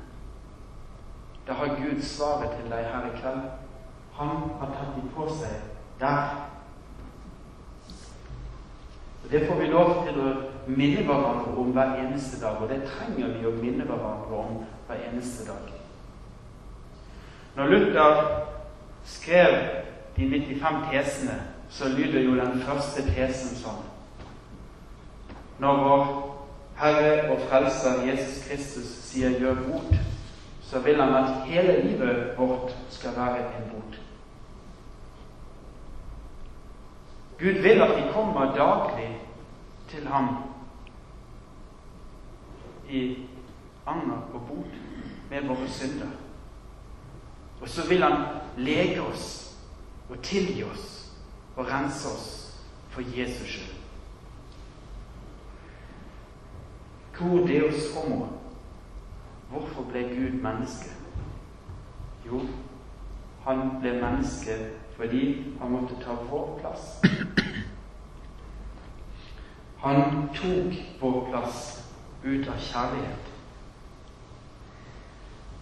Da 1.46 1.52
har 1.52 1.74
Gud 1.74 2.02
svaret 2.02 2.54
til 2.56 2.70
deg 2.70 2.86
her 2.86 3.08
i 3.08 3.18
kveld. 3.18 3.42
Han 4.14 4.30
har 4.60 4.70
tatt 4.76 4.94
dem 4.94 5.10
på 5.16 5.26
seg 5.34 5.69
der. 6.00 6.46
Og 9.24 9.30
Det 9.30 9.46
får 9.46 9.54
vi 9.60 9.66
lov 9.66 10.06
til 10.06 10.20
å 10.20 10.30
minne 10.66 11.04
hverandre 11.06 11.54
om 11.56 11.70
hver 11.74 11.98
eneste 12.02 12.40
dag, 12.40 12.62
og 12.62 12.68
det 12.68 12.82
trenger 12.88 13.36
vi 13.36 13.46
å 13.46 13.54
minne 13.54 13.86
hverandre 13.86 14.40
om 14.42 14.64
hver 14.88 15.04
eneste 15.10 15.46
dag. 15.46 15.70
Når 17.56 17.66
Luther 17.66 18.24
skrev 19.04 19.54
de 20.16 20.26
95 20.26 20.82
tesene, 20.90 21.38
så 21.70 21.88
lyder 21.88 22.20
jo 22.20 22.34
den 22.34 22.60
første 22.66 23.02
tesen 23.14 23.54
sånn 23.56 23.86
Når 25.60 25.82
vår 25.84 26.06
Herre 26.80 27.30
og 27.30 27.42
Frelser 27.46 28.00
Jesus 28.06 28.40
Kristus 28.48 28.92
sier 29.04 29.30
'gjør 29.38 29.54
bot', 29.54 29.98
så 30.62 30.78
vil 30.78 31.00
han 31.00 31.14
at 31.14 31.46
hele 31.46 31.82
livet 31.82 32.38
vårt 32.38 32.74
skal 32.90 33.10
være 33.16 33.38
en 33.38 33.70
bot. 33.72 34.00
Gud 37.40 37.62
vil 37.62 37.82
at 37.82 37.96
vi 37.96 38.12
kommer 38.12 38.54
daglig 38.56 39.20
til 39.88 40.06
ham 40.08 40.36
i 42.88 43.16
anger 43.86 44.28
og 44.32 44.40
bod 44.48 44.64
med 45.30 45.48
våre 45.48 45.68
synder. 45.68 46.10
Og 47.60 47.68
så 47.68 47.88
vil 47.88 48.02
han 48.02 48.26
lege 48.56 49.02
oss 49.02 49.56
og 50.10 50.22
tilgi 50.22 50.64
oss 50.64 51.12
og 51.56 51.66
rense 51.66 52.08
oss 52.08 52.58
for 52.88 53.00
Jesus 53.18 53.48
skyld. 53.48 53.76
Hvor 57.18 57.46
Deus 57.46 57.94
homo? 57.94 58.26
Hvorfor 59.50 59.82
ble 59.82 60.02
Gud 60.02 60.40
menneske? 60.40 60.90
Jo, 62.26 62.40
han 63.44 63.80
ble 63.80 63.92
menneske 63.92 64.56
fordi 65.00 65.44
han 65.60 65.70
måtte 65.70 65.94
ta 66.04 66.14
vår 66.30 66.58
plass. 66.60 67.02
Han 69.80 70.28
tok 70.34 70.74
vår 71.00 71.28
plass 71.30 71.88
ut 72.24 72.48
av 72.48 72.58
kjærlighet. 72.60 73.30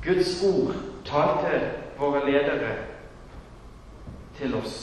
Guds 0.03 0.43
ord 0.43 0.75
talte 1.05 1.61
våre 1.99 2.25
ledere 2.27 2.75
til 4.39 4.55
oss. 4.59 4.77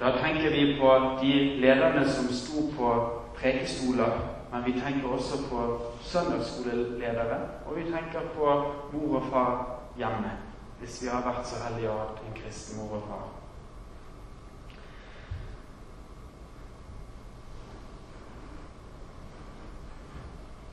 Da 0.00 0.16
tenker 0.16 0.50
vi 0.50 0.78
på 0.80 1.18
de 1.22 1.32
lederne 1.60 2.08
som 2.08 2.32
sto 2.32 2.70
på 2.76 2.92
prekestoler, 3.36 4.20
men 4.52 4.64
vi 4.64 4.80
tenker 4.80 5.08
også 5.08 5.42
på 5.50 5.66
søndagsskoleledere, 6.00 7.40
og 7.66 7.76
vi 7.76 7.90
tenker 7.92 8.32
på 8.36 8.54
mor 8.92 9.16
og 9.20 9.28
far 9.32 9.52
hjemme, 9.96 10.32
hvis 10.80 11.02
vi 11.02 11.08
har 11.12 11.24
vært 11.24 11.46
så 11.48 11.60
heldige 11.60 11.90
å 11.92 11.98
ha 11.98 12.06
en 12.24 12.36
kristen 12.36 12.80
mor 12.80 12.96
og 12.96 13.08
far. 13.08 13.26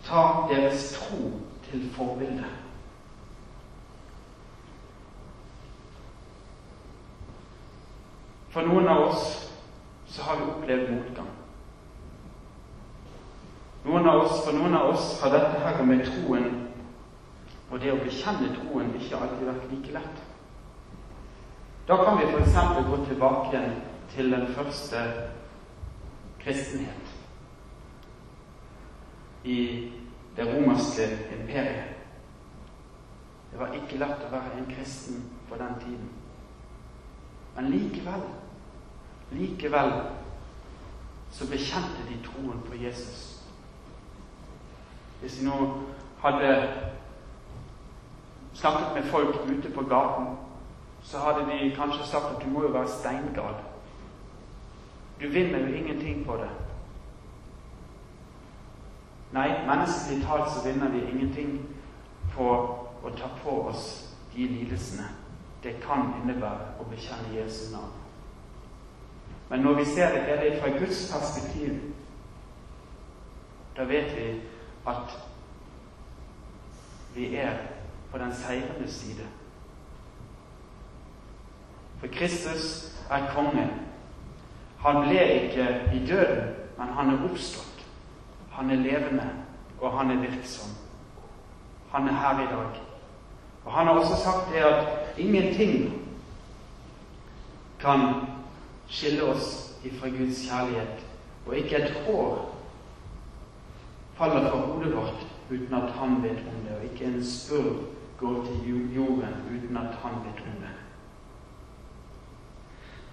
Ta 0.08 0.24
deres 0.48 0.94
tro 0.96 1.34
til 1.68 1.90
forbilde. 1.96 2.48
For 8.56 8.64
noen 8.64 8.88
av 8.88 9.10
oss 9.10 9.26
så 10.08 10.24
har 10.24 10.40
vi 10.40 10.48
opplevd 10.54 10.94
motgang. 10.96 11.34
Noen 13.88 14.08
oss, 14.08 14.40
for 14.46 14.56
noen 14.56 14.76
av 14.76 14.94
oss 14.94 15.12
har 15.22 15.36
dette 15.36 15.60
her 15.64 15.84
med 15.84 16.08
troen 16.08 16.67
og 17.70 17.80
det 17.80 17.92
å 17.92 18.00
bekjenne 18.00 18.54
troen 18.56 18.94
ikke 18.96 19.20
alltid 19.20 19.48
vært 19.50 19.72
like 19.72 19.94
lett. 19.98 20.24
Da 21.88 21.98
kan 22.04 22.18
vi 22.20 22.28
f.eks. 22.30 22.56
gå 22.88 22.98
tilbake 23.06 23.62
til 24.14 24.32
den 24.32 24.48
første 24.56 25.04
kristenhet 26.40 27.14
i 29.44 29.60
det 30.36 30.48
romerske 30.48 31.08
imperiet. 31.40 31.94
Det 33.52 33.60
var 33.60 33.76
ikke 33.76 34.00
lett 34.00 34.26
å 34.28 34.32
være 34.32 34.60
en 34.60 34.68
kristen 34.72 35.24
på 35.50 35.60
den 35.60 35.80
tiden. 35.80 36.10
Men 37.56 37.72
likevel, 37.72 38.28
likevel 39.32 39.94
så 41.32 41.48
bekjente 41.50 42.04
de 42.10 42.20
troen 42.28 42.60
på 42.68 42.76
Jesus. 42.80 43.24
Hvis 45.22 45.40
de 45.40 45.48
nå 45.48 45.58
hadde 46.22 46.52
snakket 48.58 48.94
med 48.94 49.12
folk 49.12 49.36
ute 49.50 49.70
på 49.70 49.84
gaten, 49.90 50.38
så 51.04 51.18
hadde 51.18 51.46
de 51.52 51.76
kanskje 51.76 52.08
sagt 52.08 52.26
at 52.36 52.42
du 52.44 52.50
må 52.50 52.62
jo 52.62 52.74
være 52.74 52.88
steingal. 52.88 53.56
Du 55.22 55.28
vinner 55.28 55.60
jo 55.60 55.76
ingenting 55.76 56.26
på 56.26 56.38
det. 56.38 56.50
Nei, 59.32 59.48
menneskelig 59.68 60.24
talt 60.26 60.52
så 60.52 60.64
vinner 60.66 60.90
vi 60.90 61.04
ingenting 61.12 61.60
på 62.36 62.50
å 63.04 63.14
ta 63.18 63.30
på 63.44 63.62
oss 63.70 63.88
de 64.34 64.48
lidelsene 64.48 65.08
det 65.64 65.74
kan 65.84 66.14
innebære 66.22 66.78
å 66.80 66.86
bekjenne 66.88 67.34
Jesu 67.36 67.72
navn. 67.74 67.94
Men 69.50 69.64
når 69.66 69.80
vi 69.80 69.86
ser 69.86 70.14
det 70.14 70.26
hele 70.28 70.62
fra 70.62 70.70
Guds 70.78 71.08
perspektiv, 71.12 71.80
da 73.78 73.84
vet 73.84 74.14
vi 74.18 74.28
at 74.88 75.18
vi 77.16 77.36
er 77.36 77.77
på 78.12 78.18
den 78.18 78.34
seirende 78.34 78.92
side. 78.92 79.26
For 82.00 82.08
Kristus 82.08 82.94
er 83.10 83.34
konge. 83.34 83.70
Han 84.78 85.02
ble 85.08 85.24
ikke 85.34 85.68
i 85.94 86.06
døden, 86.08 86.54
men 86.78 86.88
han 86.88 87.10
er 87.10 87.24
oppstått. 87.30 87.86
Han 88.52 88.70
er 88.70 88.76
levende, 88.76 89.30
og 89.82 89.98
han 89.98 90.12
er 90.12 90.22
virksom. 90.22 90.70
Han 91.92 92.08
er 92.08 92.14
her 92.14 92.44
i 92.44 92.52
dag. 92.52 92.82
Og 93.66 93.74
han 93.74 93.88
har 93.88 93.94
også 93.94 94.24
sagt 94.24 94.54
det 94.54 94.60
at 94.60 94.88
ingenting 95.18 95.94
kan 97.80 98.00
skille 98.88 99.24
oss 99.24 99.74
ifra 99.84 100.10
Guds 100.10 100.48
kjærlighet, 100.50 101.04
og 101.46 101.58
ikke 101.58 101.76
et 101.76 101.94
hår 102.06 102.54
faller 104.18 104.50
fra 104.50 104.58
hodet 104.58 104.96
vårt 104.96 105.28
uten 105.52 105.74
at 105.74 105.92
han 105.92 106.24
vet 106.24 106.40
om 106.40 106.64
det, 106.66 106.78
og 106.78 106.84
ikke 106.84 107.06
en 107.06 107.26
spurv 107.26 107.97
går 108.20 108.46
til 108.46 108.96
jorden 108.96 109.36
uten 109.52 109.78
at 109.78 109.96
han 110.04 110.22
vet 110.26 110.44
om. 110.48 110.58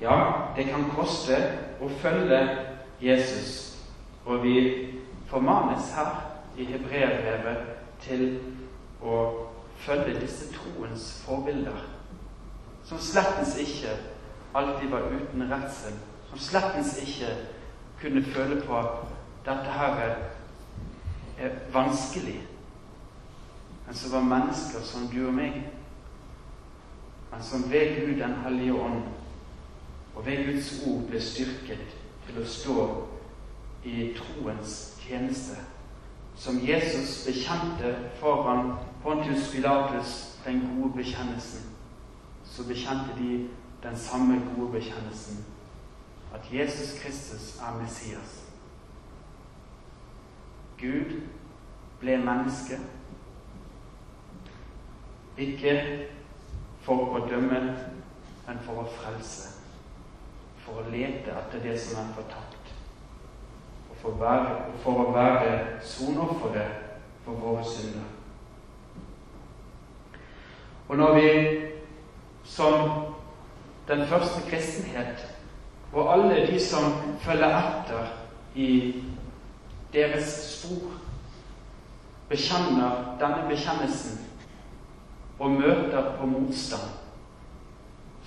Ja, 0.01 0.33
det 0.57 0.65
kan 0.69 0.89
koste 0.91 1.37
å 1.81 1.89
følge 2.03 2.41
Jesus, 3.01 3.79
og 4.27 4.43
vi 4.43 4.57
formanes 5.31 5.93
her 5.95 6.17
i 6.59 6.67
hebreerbrevet 6.69 7.71
til 8.03 8.25
å 9.03 9.21
følge 9.85 10.19
disse 10.21 10.51
troens 10.53 11.07
forbilder, 11.25 11.79
som 12.85 12.99
slettens 12.99 13.55
ikke 13.63 13.95
alltid 14.55 14.91
var 14.91 15.09
uten 15.15 15.47
redsel, 15.51 15.95
som 16.31 16.43
slettens 16.43 16.97
ikke 17.03 17.31
kunne 18.03 18.25
føle 18.35 18.61
på 18.67 18.77
at 18.79 19.07
dette 19.47 19.79
her 19.79 20.03
er 21.39 21.57
vanskelig, 21.73 22.41
men 23.87 23.95
som 23.95 24.13
var 24.13 24.21
mennesker 24.21 24.81
som 24.83 25.09
du 25.13 25.27
og 25.27 25.35
meg, 25.35 25.61
men 27.33 27.43
som 27.43 27.71
ved 27.71 28.01
Gud 28.01 28.21
den 28.21 28.35
hellige 28.45 28.75
ånd 28.75 29.03
og 30.15 30.27
ved 30.27 30.47
Guds 30.47 30.71
ord 30.87 31.03
ble 31.11 31.21
styrket 31.21 31.97
til 32.27 32.41
å 32.41 32.47
stå 32.49 32.85
i 33.85 34.13
troens 34.17 34.77
tjeneste, 35.03 35.59
som 36.37 36.61
Jesus 36.65 37.25
bekjente 37.27 37.97
foran 38.21 38.77
Pontius 39.03 39.51
Pilatus 39.53 40.15
den 40.45 40.63
gode 40.71 40.95
bekjennelsen, 40.97 41.67
så 42.45 42.65
bekjente 42.65 43.19
de 43.19 43.49
den 43.83 43.97
samme 43.97 44.41
gode 44.55 44.73
bekjennelsen 44.79 45.45
at 46.35 46.49
Jesus 46.53 47.01
Kristus 47.01 47.59
er 47.61 47.83
Messias. 47.83 48.43
Gud 50.79 51.21
ble 52.01 52.17
menneske, 52.19 52.79
ikke 55.39 55.75
for 56.85 57.17
å 57.17 57.27
dømme, 57.29 57.61
men 58.47 58.59
for 58.67 58.85
å 58.85 58.89
frelse. 58.99 59.51
For 60.65 60.81
å 60.81 60.89
lete 60.93 61.33
etter 61.33 61.63
det 61.65 61.77
som 61.81 62.05
er 62.05 62.15
fortapt. 62.17 62.73
Og 63.91 63.97
for, 64.03 64.19
være, 64.21 64.73
for 64.85 65.05
å 65.05 65.13
være 65.15 65.55
sonofferet 65.85 67.01
for 67.25 67.41
våre 67.41 67.65
synder. 67.65 68.11
Og 70.89 70.97
når 71.01 71.15
vi 71.15 71.31
som 72.45 72.91
den 73.89 74.07
første 74.09 74.45
kristenhet, 74.51 75.25
og 75.93 76.13
alle 76.13 76.47
de 76.47 76.61
som 76.61 76.93
følger 77.21 77.57
etter 77.57 78.13
i 78.55 78.69
deres 79.93 80.29
spor, 80.51 80.93
bekjenner 82.29 83.17
denne 83.21 83.49
bekjennelsen 83.49 84.21
og 85.45 85.51
møter 85.51 86.17
på 86.19 86.27
motstand, 86.27 86.91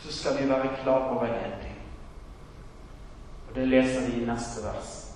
så 0.04 0.14
skal 0.18 0.44
vi 0.44 0.50
være 0.50 0.70
klar 0.84 1.10
over 1.10 1.26
én 1.26 1.62
ting. 1.64 1.78
Og 3.50 3.56
det 3.56 3.68
leser 3.68 4.12
vi 4.12 4.22
i 4.22 4.26
neste 4.26 4.64
vers. 4.64 5.16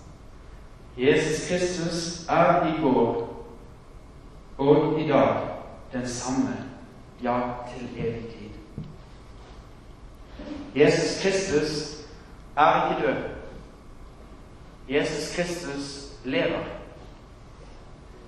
Jesus 0.97 1.47
Kristus 1.49 2.25
er 2.29 2.65
i 2.67 2.81
går 2.81 3.27
og 4.57 5.01
i 5.01 5.07
dag 5.07 5.37
den 5.93 6.07
samme, 6.07 6.65
ja, 7.23 7.39
til 7.73 7.89
evig 7.97 8.25
tid. 8.25 8.49
Jesus 10.75 11.21
Kristus 11.21 11.97
er 12.57 12.91
ikke 12.91 13.07
død. 13.07 13.23
Jesus 14.89 15.35
Kristus 15.35 16.11
lever. 16.25 16.63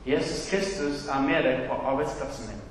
Jesus 0.05 0.49
Kristus 0.49 1.07
er 1.07 1.21
med 1.21 1.43
deg 1.43 1.69
på 1.69 1.73
arbeidsplassen 1.73 2.47
din. 2.49 2.62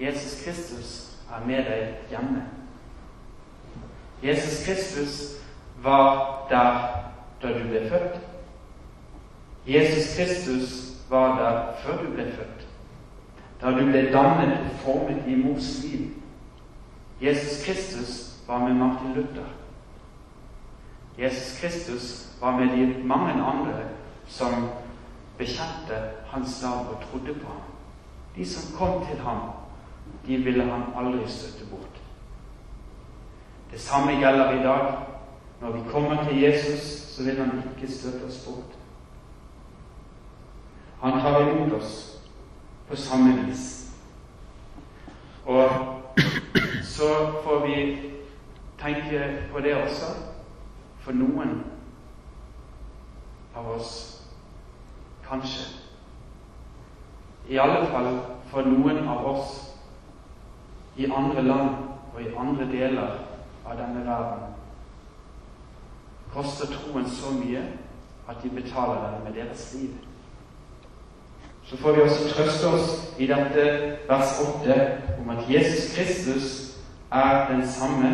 Jesus 0.00 0.44
Kristus 0.44 1.16
er 1.30 1.46
med 1.46 1.64
deg 1.64 1.94
hjemme. 2.10 2.42
Jesus 4.22 4.64
Kristus 4.66 5.40
var 5.82 6.46
der 6.50 7.04
da 7.42 7.58
du 7.58 7.68
ble 7.68 7.88
født. 7.90 8.20
Jesus 9.66 10.16
Kristus 10.16 10.92
var 11.10 11.38
der 11.38 11.72
før 11.82 12.02
du 12.02 12.10
ble 12.12 12.32
født, 12.32 12.66
da 13.60 13.70
du 13.70 13.84
ble 13.84 14.12
dannet 14.12 14.58
og 14.58 14.78
formet 14.84 15.24
i 15.26 15.34
mors 15.34 15.82
liv. 15.84 16.10
Jesus 17.20 17.64
Kristus 17.64 18.40
var 18.46 18.58
med 18.58 18.74
Martin 18.74 19.14
Luther. 19.14 19.46
Jesus 21.18 21.60
Kristus 21.60 22.28
var 22.40 22.56
med 22.60 22.68
de 22.68 23.04
mange 23.04 23.32
andre 23.32 23.80
som 24.26 24.68
bekjente 25.38 26.00
hans 26.26 26.62
navn 26.62 26.86
og 26.86 27.02
trodde 27.10 27.34
på 27.34 27.46
ham. 27.46 27.70
De 28.36 28.48
som 28.48 28.78
kom 28.78 29.06
til 29.06 29.18
ham, 29.18 29.40
de 30.26 30.36
ville 30.36 30.64
han 30.64 30.82
aldri 30.96 31.28
støtte 31.28 31.66
bort. 31.70 32.00
Det 33.70 33.80
samme 33.80 34.12
gjelder 34.12 34.50
i 34.50 34.62
dag. 34.62 34.94
Når 35.60 35.72
vi 35.72 35.80
kommer 35.90 36.24
til 36.24 36.42
Jesus, 36.42 36.80
så 37.16 37.22
vil 37.22 37.38
han 37.38 37.62
ikke 37.76 37.92
støtte 37.92 38.24
oss 38.24 38.44
bort. 38.46 38.78
Han 41.00 41.20
tar 41.20 41.40
imot 41.40 41.72
oss 41.72 42.20
på 42.88 42.96
samme 42.96 43.46
vis. 43.46 43.92
Og 45.44 45.70
så 46.82 47.32
får 47.44 47.66
vi 47.66 48.02
tenke 48.80 49.38
på 49.52 49.60
det 49.60 49.76
også. 49.76 50.06
For 51.00 51.12
noen 51.12 51.64
av 53.56 53.66
oss 53.70 54.22
kanskje. 55.28 55.68
I 57.48 57.56
alle 57.56 57.86
fall 57.86 58.20
for 58.48 58.62
noen 58.62 59.08
av 59.08 59.26
oss 59.26 59.73
i 60.96 61.06
andre 61.10 61.42
land 61.42 61.70
og 62.14 62.22
i 62.22 62.34
andre 62.38 62.66
deler 62.72 63.16
av 63.66 63.78
denne 63.78 64.04
verden 64.06 64.54
koster 66.34 66.66
troen 66.66 67.06
så 67.10 67.30
mye 67.34 67.62
at 68.28 68.42
de 68.42 68.50
betaler 68.50 69.10
den 69.10 69.24
med 69.24 69.36
deres 69.38 69.74
liv. 69.74 69.90
Så 71.64 71.76
får 71.76 71.92
vi 71.92 72.00
også 72.00 72.28
trøste 72.34 72.66
oss 72.66 73.14
i 73.18 73.26
dette 73.26 73.64
vers 74.08 74.40
8 74.60 74.78
om 75.20 75.30
at 75.30 75.50
Jesus 75.50 75.94
Kristus 75.94 76.48
er 77.12 77.48
den 77.48 77.68
samme 77.68 78.10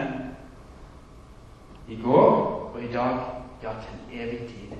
i 1.88 1.96
går 2.02 2.30
og 2.74 2.82
i 2.82 2.92
dag, 2.92 3.18
ja, 3.62 3.72
til 3.82 4.20
evig 4.20 4.38
tid. 4.38 4.76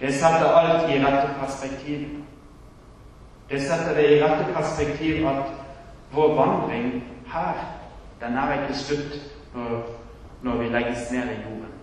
Det 0.00 0.14
setter 0.14 0.46
alt 0.46 0.90
i 0.94 1.04
rette 1.04 1.34
perspektiv. 1.40 2.08
Det 3.50 3.62
setter 3.62 3.94
det 3.94 4.16
i 4.16 4.22
rette 4.24 4.52
perspektiv 4.54 5.26
at 5.26 5.57
vår 6.12 6.34
vandring 6.34 7.04
her, 7.26 7.54
den 8.20 8.36
er 8.36 8.62
ikke 8.62 8.78
slutt 8.78 9.20
når, 9.54 9.82
når 10.42 10.56
vi 10.56 10.68
legges 10.68 11.10
ned 11.10 11.24
i 11.24 11.42
jorden. 11.42 11.74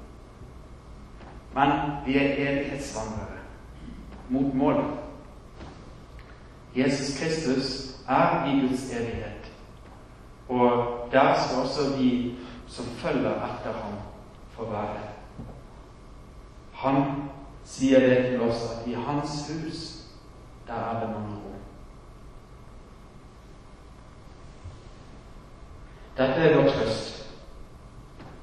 Men 1.53 1.71
vi 2.05 2.17
er 2.17 2.33
evighetsvandrere 2.37 3.39
mot 4.29 4.53
målet. 4.53 4.85
Jesus 6.75 7.19
Kristus 7.19 7.95
er 8.09 8.45
i 8.45 8.59
Guds 8.59 8.91
evighet, 8.91 9.51
og 10.49 10.97
der 11.11 11.33
skal 11.39 11.61
også 11.61 11.97
vi 11.97 12.35
som 12.67 12.85
følger 12.85 13.31
etter 13.31 13.73
ham, 13.73 13.93
få 14.49 14.71
være. 14.71 14.99
Han 16.73 17.03
sier 17.65 17.99
det 17.99 18.25
til 18.25 18.41
oss 18.41 18.63
at 18.71 18.87
i 18.87 18.93
hans 18.93 19.29
hus, 19.49 19.81
der 20.67 20.73
er 20.73 20.99
det 20.99 21.09
mange 21.09 21.35
rom. 21.35 21.54
Dette 26.17 26.47
er 26.47 26.55
vår 26.55 26.69
trøst. 26.69 27.25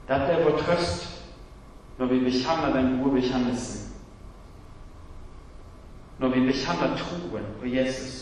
Dette 0.08 0.34
er 0.34 0.44
vår 0.44 0.58
trøst 0.60 1.08
når 1.98 2.06
vi 2.06 2.20
bekjenner 2.24 2.72
den 2.74 2.98
gode 3.02 3.14
bekjennelsen. 3.20 3.88
Når 6.18 6.28
vi 6.28 6.46
bekjenner 6.46 6.96
troen 6.96 7.46
på 7.60 7.66
Jesus. 7.66 8.18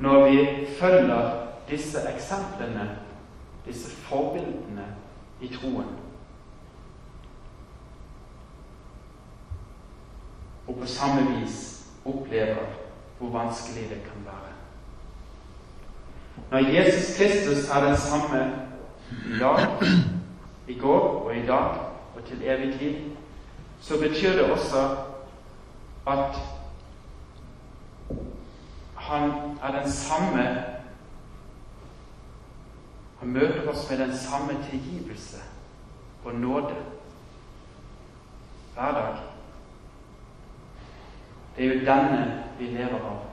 Når 0.00 0.28
vi 0.28 0.66
følger 0.80 1.46
disse 1.68 1.98
eksemplene 2.14 2.88
disse 3.68 3.90
forbildene 3.90 4.84
i 5.40 5.48
troen. 5.48 5.86
Og 10.66 10.76
på 10.80 10.86
samme 10.86 11.38
vis 11.38 11.86
opplever 12.04 12.66
hvor 13.18 13.28
vanskelig 13.28 13.90
det 13.90 14.02
kan 14.02 14.24
være. 14.24 14.47
Når 16.50 16.58
Jesus 16.58 17.16
Kristus 17.16 17.68
er 17.70 17.84
den 17.84 17.96
samme 17.96 18.52
i 19.10 19.38
dag, 19.38 19.66
i 20.68 20.78
går 20.78 21.00
og 21.00 21.36
i 21.36 21.46
dag 21.46 21.74
og 22.16 22.24
til 22.26 22.42
evig 22.42 22.78
tid, 22.78 22.94
så 23.80 23.98
betyr 23.98 24.32
det 24.32 24.50
også 24.52 24.96
at 26.06 26.34
han 28.94 29.30
er 29.62 29.80
den 29.80 29.90
samme 29.92 30.64
han 33.20 33.28
møter 33.28 33.68
oss 33.68 33.90
med 33.90 33.98
den 33.98 34.16
samme 34.16 34.52
tilgivelse 34.70 35.36
og 36.24 36.34
nåde 36.34 36.74
hver 38.74 38.92
dag. 38.92 39.16
Det 41.56 41.64
er 41.64 41.74
jo 41.74 41.80
denne 41.80 42.44
vi 42.58 42.66
lever 42.66 43.00
av. 43.00 43.27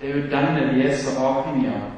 Det 0.00 0.10
er 0.10 0.16
jo 0.16 0.30
denne 0.30 0.74
vi 0.74 0.86
er 0.86 0.96
så 0.96 1.18
avhengige 1.18 1.74
av. 1.74 1.90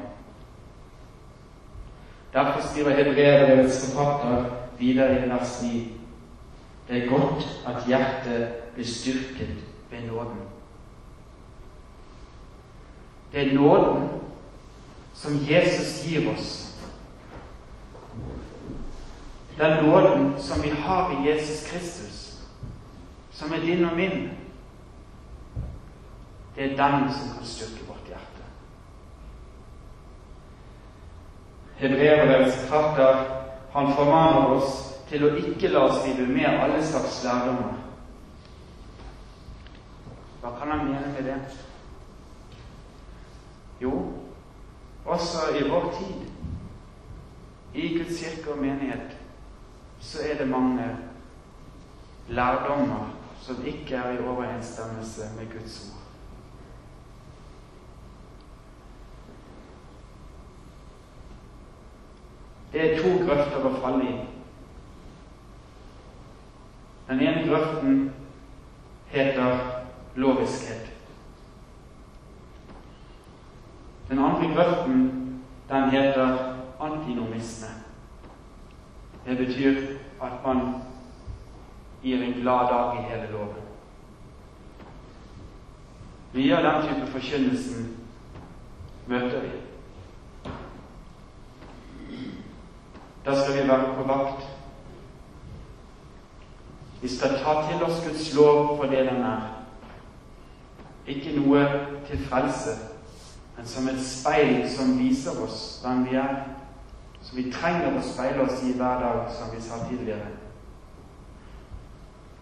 Derfor 2.33 2.67
skriver 2.67 2.95
hebreerbrevets 2.95 3.93
forfatter 3.93 4.45
videre 4.79 5.25
i 5.25 5.29
vers 5.29 5.61
9. 5.63 5.97
Det 6.87 7.03
er 7.03 7.09
godt 7.09 7.45
at 7.67 7.83
hjertet 7.87 8.47
blir 8.73 8.85
styrket 8.85 9.57
ved 9.91 10.07
nåden. 10.07 10.41
Det 13.31 13.47
er 13.47 13.53
nåden 13.53 14.09
som 15.13 15.31
Jesus 15.49 16.03
gir 16.05 16.31
oss. 16.33 16.67
Den 19.57 19.85
nåden 19.85 20.33
som 20.39 20.63
vi 20.63 20.69
har 20.69 21.11
i 21.11 21.29
Jesus 21.29 21.71
Kristus, 21.71 22.39
som 23.31 23.53
er 23.53 23.59
din 23.59 23.85
og 23.85 23.95
min, 23.95 24.29
det 26.61 26.71
er 26.71 26.77
den 26.77 27.13
som 27.13 27.29
kan 27.37 27.45
styrke 27.45 27.85
vårt 27.87 28.07
hjerte. 28.07 28.43
Hebreerbrevets 31.75 32.55
forfatter 32.55 33.23
han 33.73 33.93
formaner 33.95 34.51
oss 34.57 34.75
til 35.09 35.25
å 35.25 35.31
ikke 35.39 35.71
la 35.73 35.87
oss 35.87 36.03
rive 36.05 36.27
med 36.29 36.45
alle 36.45 36.83
slags 36.85 37.23
lærdommer. 37.25 37.79
Hva 40.41 40.51
kan 40.59 40.73
han 40.73 40.85
mene 40.85 41.09
med 41.15 41.25
det? 41.31 41.39
Jo, 43.81 43.95
også 45.05 45.47
i 45.57 45.63
vår 45.69 45.89
tid, 45.97 46.21
i 47.73 47.87
Guds 47.97 48.21
kirke 48.21 48.53
og 48.53 48.61
menighet, 48.61 49.17
så 49.99 50.21
er 50.29 50.37
det 50.43 50.49
mange 50.49 50.85
lærdommer 52.29 53.09
som 53.41 53.65
ikke 53.65 53.97
er 53.97 54.19
i 54.19 54.23
overensstemmelse 54.27 55.31
med 55.39 55.49
Guds 55.57 55.81
ord. 55.89 56.10
Det 62.71 62.81
er 62.81 63.01
to 63.01 63.09
grøfter 63.25 63.65
å 63.67 63.73
falle 63.83 64.07
i. 64.07 64.13
Den 67.09 67.19
ene 67.19 67.43
grøften 67.47 67.97
heter 69.11 69.57
loviskhet. 70.15 70.87
Den 74.09 74.19
andre 74.19 74.53
grøften, 74.53 75.01
den 75.69 75.89
heter 75.89 76.37
antinomisme. 76.79 77.67
Det 79.25 79.37
betyr 79.37 79.81
at 80.21 80.39
man 80.45 80.61
gir 82.03 82.23
en 82.23 82.39
glad 82.41 82.71
dag 82.71 82.99
i 82.99 83.09
hele 83.09 83.31
loven. 83.31 83.67
Mye 86.33 86.55
av 86.57 86.63
den 86.63 86.87
type 86.87 87.11
forkynnelsen 87.11 87.91
møter 89.07 89.43
vi. 89.43 89.70
Da 93.25 93.41
skal 93.41 93.63
vi 93.63 93.67
være 93.69 93.95
på 93.95 94.03
vakt. 94.03 94.47
Vi 97.01 97.07
skal 97.07 97.29
ta 97.29 97.53
til 97.69 97.83
oss 97.83 98.03
Guds 98.07 98.35
lov 98.35 98.77
for 98.77 98.83
det 98.85 99.05
den 99.05 99.21
er. 99.21 99.41
Ikke 101.07 101.39
noe 101.39 101.65
til 102.07 102.25
frelse, 102.29 102.69
men 103.57 103.65
som 103.67 103.87
et 103.89 104.01
speil 104.05 104.69
som 104.69 104.99
viser 104.99 105.41
oss 105.43 105.81
hvem 105.83 106.05
vi 106.09 106.15
er. 106.15 106.35
Som 107.21 107.37
vi 107.37 107.51
trenger 107.51 107.97
å 107.97 108.05
speile 108.05 108.45
oss 108.45 108.63
i 108.65 108.73
hver 108.77 109.01
dag, 109.01 109.25
som 109.33 109.53
vi 109.55 109.61
sa 109.61 109.83
tidligere. 109.89 110.29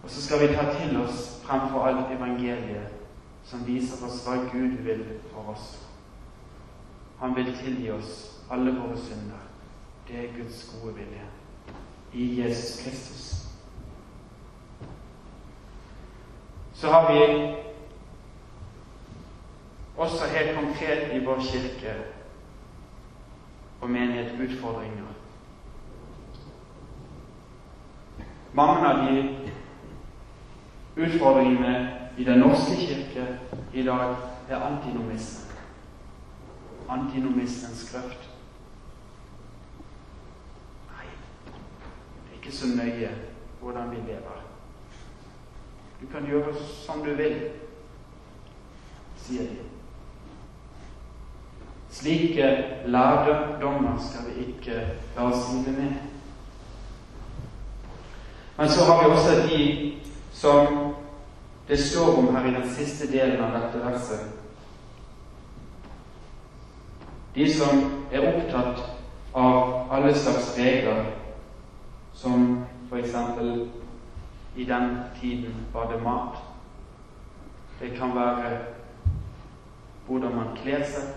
Og 0.02 0.10
så 0.10 0.22
skal 0.22 0.40
vi 0.40 0.54
ta 0.54 0.64
til 0.78 0.96
oss 1.00 1.40
fremfor 1.44 1.84
alt 1.86 2.12
evangeliet, 2.12 2.88
som 3.44 3.66
viser 3.66 4.06
oss 4.06 4.22
hva 4.24 4.38
Gud 4.52 4.80
vil 4.84 5.04
for 5.32 5.52
oss. 5.52 5.76
Han 7.20 7.36
vil 7.36 7.52
tilgi 7.56 7.90
oss 7.92 8.40
alle 8.50 8.72
våre 8.80 8.96
synder. 8.96 9.49
Det 10.10 10.18
er 10.18 10.42
Guds 10.42 10.74
gode 10.82 10.94
vilje 10.94 11.22
i 12.12 12.42
Jesus 12.42 12.82
Kristus. 12.82 13.46
Så 16.74 16.88
har 16.90 17.12
vi 17.12 17.54
også 19.96 20.26
helt 20.26 20.58
konkret 20.58 21.16
i 21.16 21.24
vår 21.24 21.40
kirke 21.52 21.94
og 23.80 23.90
menighet 23.90 24.40
utfordringer. 24.40 25.06
Mange 28.52 28.86
av 28.88 29.06
de 29.06 29.38
utfordringene 30.96 31.96
i 32.18 32.24
Den 32.24 32.38
norske 32.38 32.76
kirke 32.76 33.38
i 33.74 33.82
dag 33.82 34.16
er 34.48 34.56
antinomisme. 34.56 35.54
Antinomismens 36.88 37.92
grøft. 37.92 38.30
Nei, 40.90 41.06
det 42.26 42.29
er 42.29 42.29
ikke 42.40 42.56
så 42.56 42.66
nøye 42.66 43.10
hvordan 43.60 43.90
vi 43.90 43.96
lever. 43.96 44.40
Du 46.00 46.06
kan 46.12 46.26
gjøre 46.26 46.54
som 46.56 47.04
du 47.04 47.12
vil, 47.14 47.36
sier 49.20 49.42
de. 49.42 49.58
Slike 51.90 52.46
lærdommer 52.86 53.98
skal 54.00 54.30
vi 54.30 54.46
ikke 54.46 54.86
la 55.16 55.26
oss 55.28 55.50
hive 55.52 55.76
med. 55.76 55.94
Men 58.56 58.68
så 58.68 58.84
har 58.84 59.02
vi 59.02 59.10
også 59.10 59.48
de 59.48 59.92
som 60.32 60.94
det 61.68 61.78
står 61.78 62.16
om 62.18 62.36
her 62.36 62.46
i 62.46 62.54
den 62.54 62.70
siste 62.74 63.12
delen 63.12 63.44
av 63.44 63.52
dette 63.60 63.84
verset. 63.84 64.20
De 67.34 67.46
som 67.52 67.84
er 68.12 68.26
opptatt 68.26 68.80
av 69.34 69.92
alle 69.92 70.14
slags 70.14 70.54
regler, 70.58 71.19
som 72.20 72.64
f.eks. 72.90 73.14
i 74.56 74.64
den 74.64 74.98
tiden 75.20 75.66
var 75.72 75.92
det 75.92 76.02
mat. 76.02 76.36
Det 77.80 77.98
kan 77.98 78.14
være 78.14 78.58
hvordan 80.06 80.34
man 80.36 80.56
kler 80.56 80.84
seg. 80.84 81.14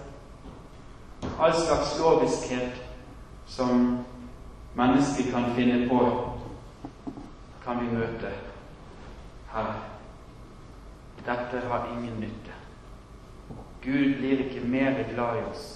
All 1.39 1.53
slags 1.53 1.99
loviskhet 1.99 2.83
som 3.45 4.05
mennesker 4.75 5.31
kan 5.31 5.51
finne 5.55 5.89
på, 5.89 5.99
kan 7.65 7.81
vi 7.81 7.95
møte 7.97 8.31
her. 9.51 9.73
Dette 11.25 11.67
har 11.67 11.89
ingen 11.97 12.19
nytte. 12.19 12.55
Gud 13.83 14.15
blir 14.19 14.45
ikke 14.45 14.67
mer 14.67 15.03
glad 15.13 15.41
i 15.41 15.45
oss 15.51 15.67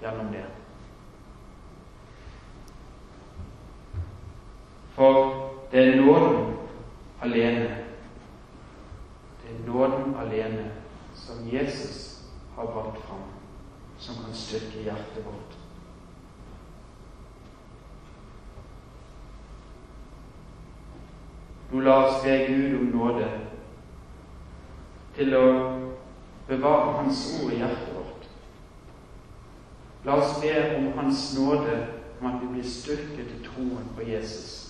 gjennom 0.00 0.32
det. 0.32 0.59
For 5.00 5.50
det 5.72 5.88
er 5.88 5.96
nåden 5.96 6.56
alene. 7.22 7.76
Det 9.42 9.50
er 9.50 9.66
nåden 9.66 10.14
alene 10.14 10.70
som 11.14 11.48
Jesus 11.52 12.22
har 12.56 12.66
brakt 12.66 13.00
fram, 13.06 13.22
som 13.98 14.14
kan 14.24 14.34
styrke 14.34 14.82
hjertet 14.84 15.24
vårt. 15.24 15.56
Nå 21.70 21.80
la 21.80 21.96
oss 22.04 22.22
be 22.22 22.38
Gud 22.46 22.78
om 22.80 22.92
nåde 22.98 23.32
til 25.16 25.32
å 25.32 25.44
bevare 26.48 26.98
Hans 27.00 27.24
ord 27.40 27.52
i 27.52 27.62
hjertet 27.64 27.94
vårt. 27.96 28.32
La 30.04 30.20
oss 30.20 30.42
be 30.42 30.56
om 30.76 30.92
Hans 30.98 31.30
nåde 31.38 31.86
om 32.20 32.34
at 32.34 32.42
vi 32.42 32.58
blir 32.58 32.74
styrket 32.80 33.38
i 33.38 33.46
troen 33.48 33.94
på 33.96 34.04
Jesus. 34.04 34.69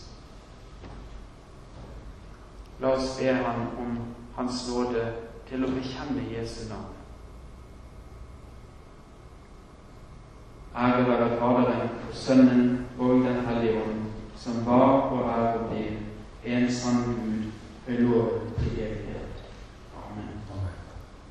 La 2.80 2.88
oss 2.88 3.18
be 3.18 3.32
Han 3.32 3.66
om 3.78 3.98
Hans 4.36 4.68
nåde 4.68 5.02
til 5.48 5.64
å 5.66 5.72
bekjenne 5.74 6.22
Jesu 6.32 6.62
navn. 6.70 6.96
Ære 10.76 11.04
være 11.08 11.36
Faderen 11.40 11.92
for 12.00 12.16
Sønnen 12.16 12.86
og 12.98 13.24
Den 13.26 13.44
hellige 13.46 13.82
ånd, 13.82 14.06
som 14.36 14.64
var 14.66 15.10
og 15.12 15.28
er 15.28 15.58
og 15.58 15.68
blir 15.70 15.98
en 16.44 16.70
sann 16.72 17.04
Gud, 17.04 17.50
høylovet 17.86 18.54
til 18.62 18.82
evig. 18.86 19.09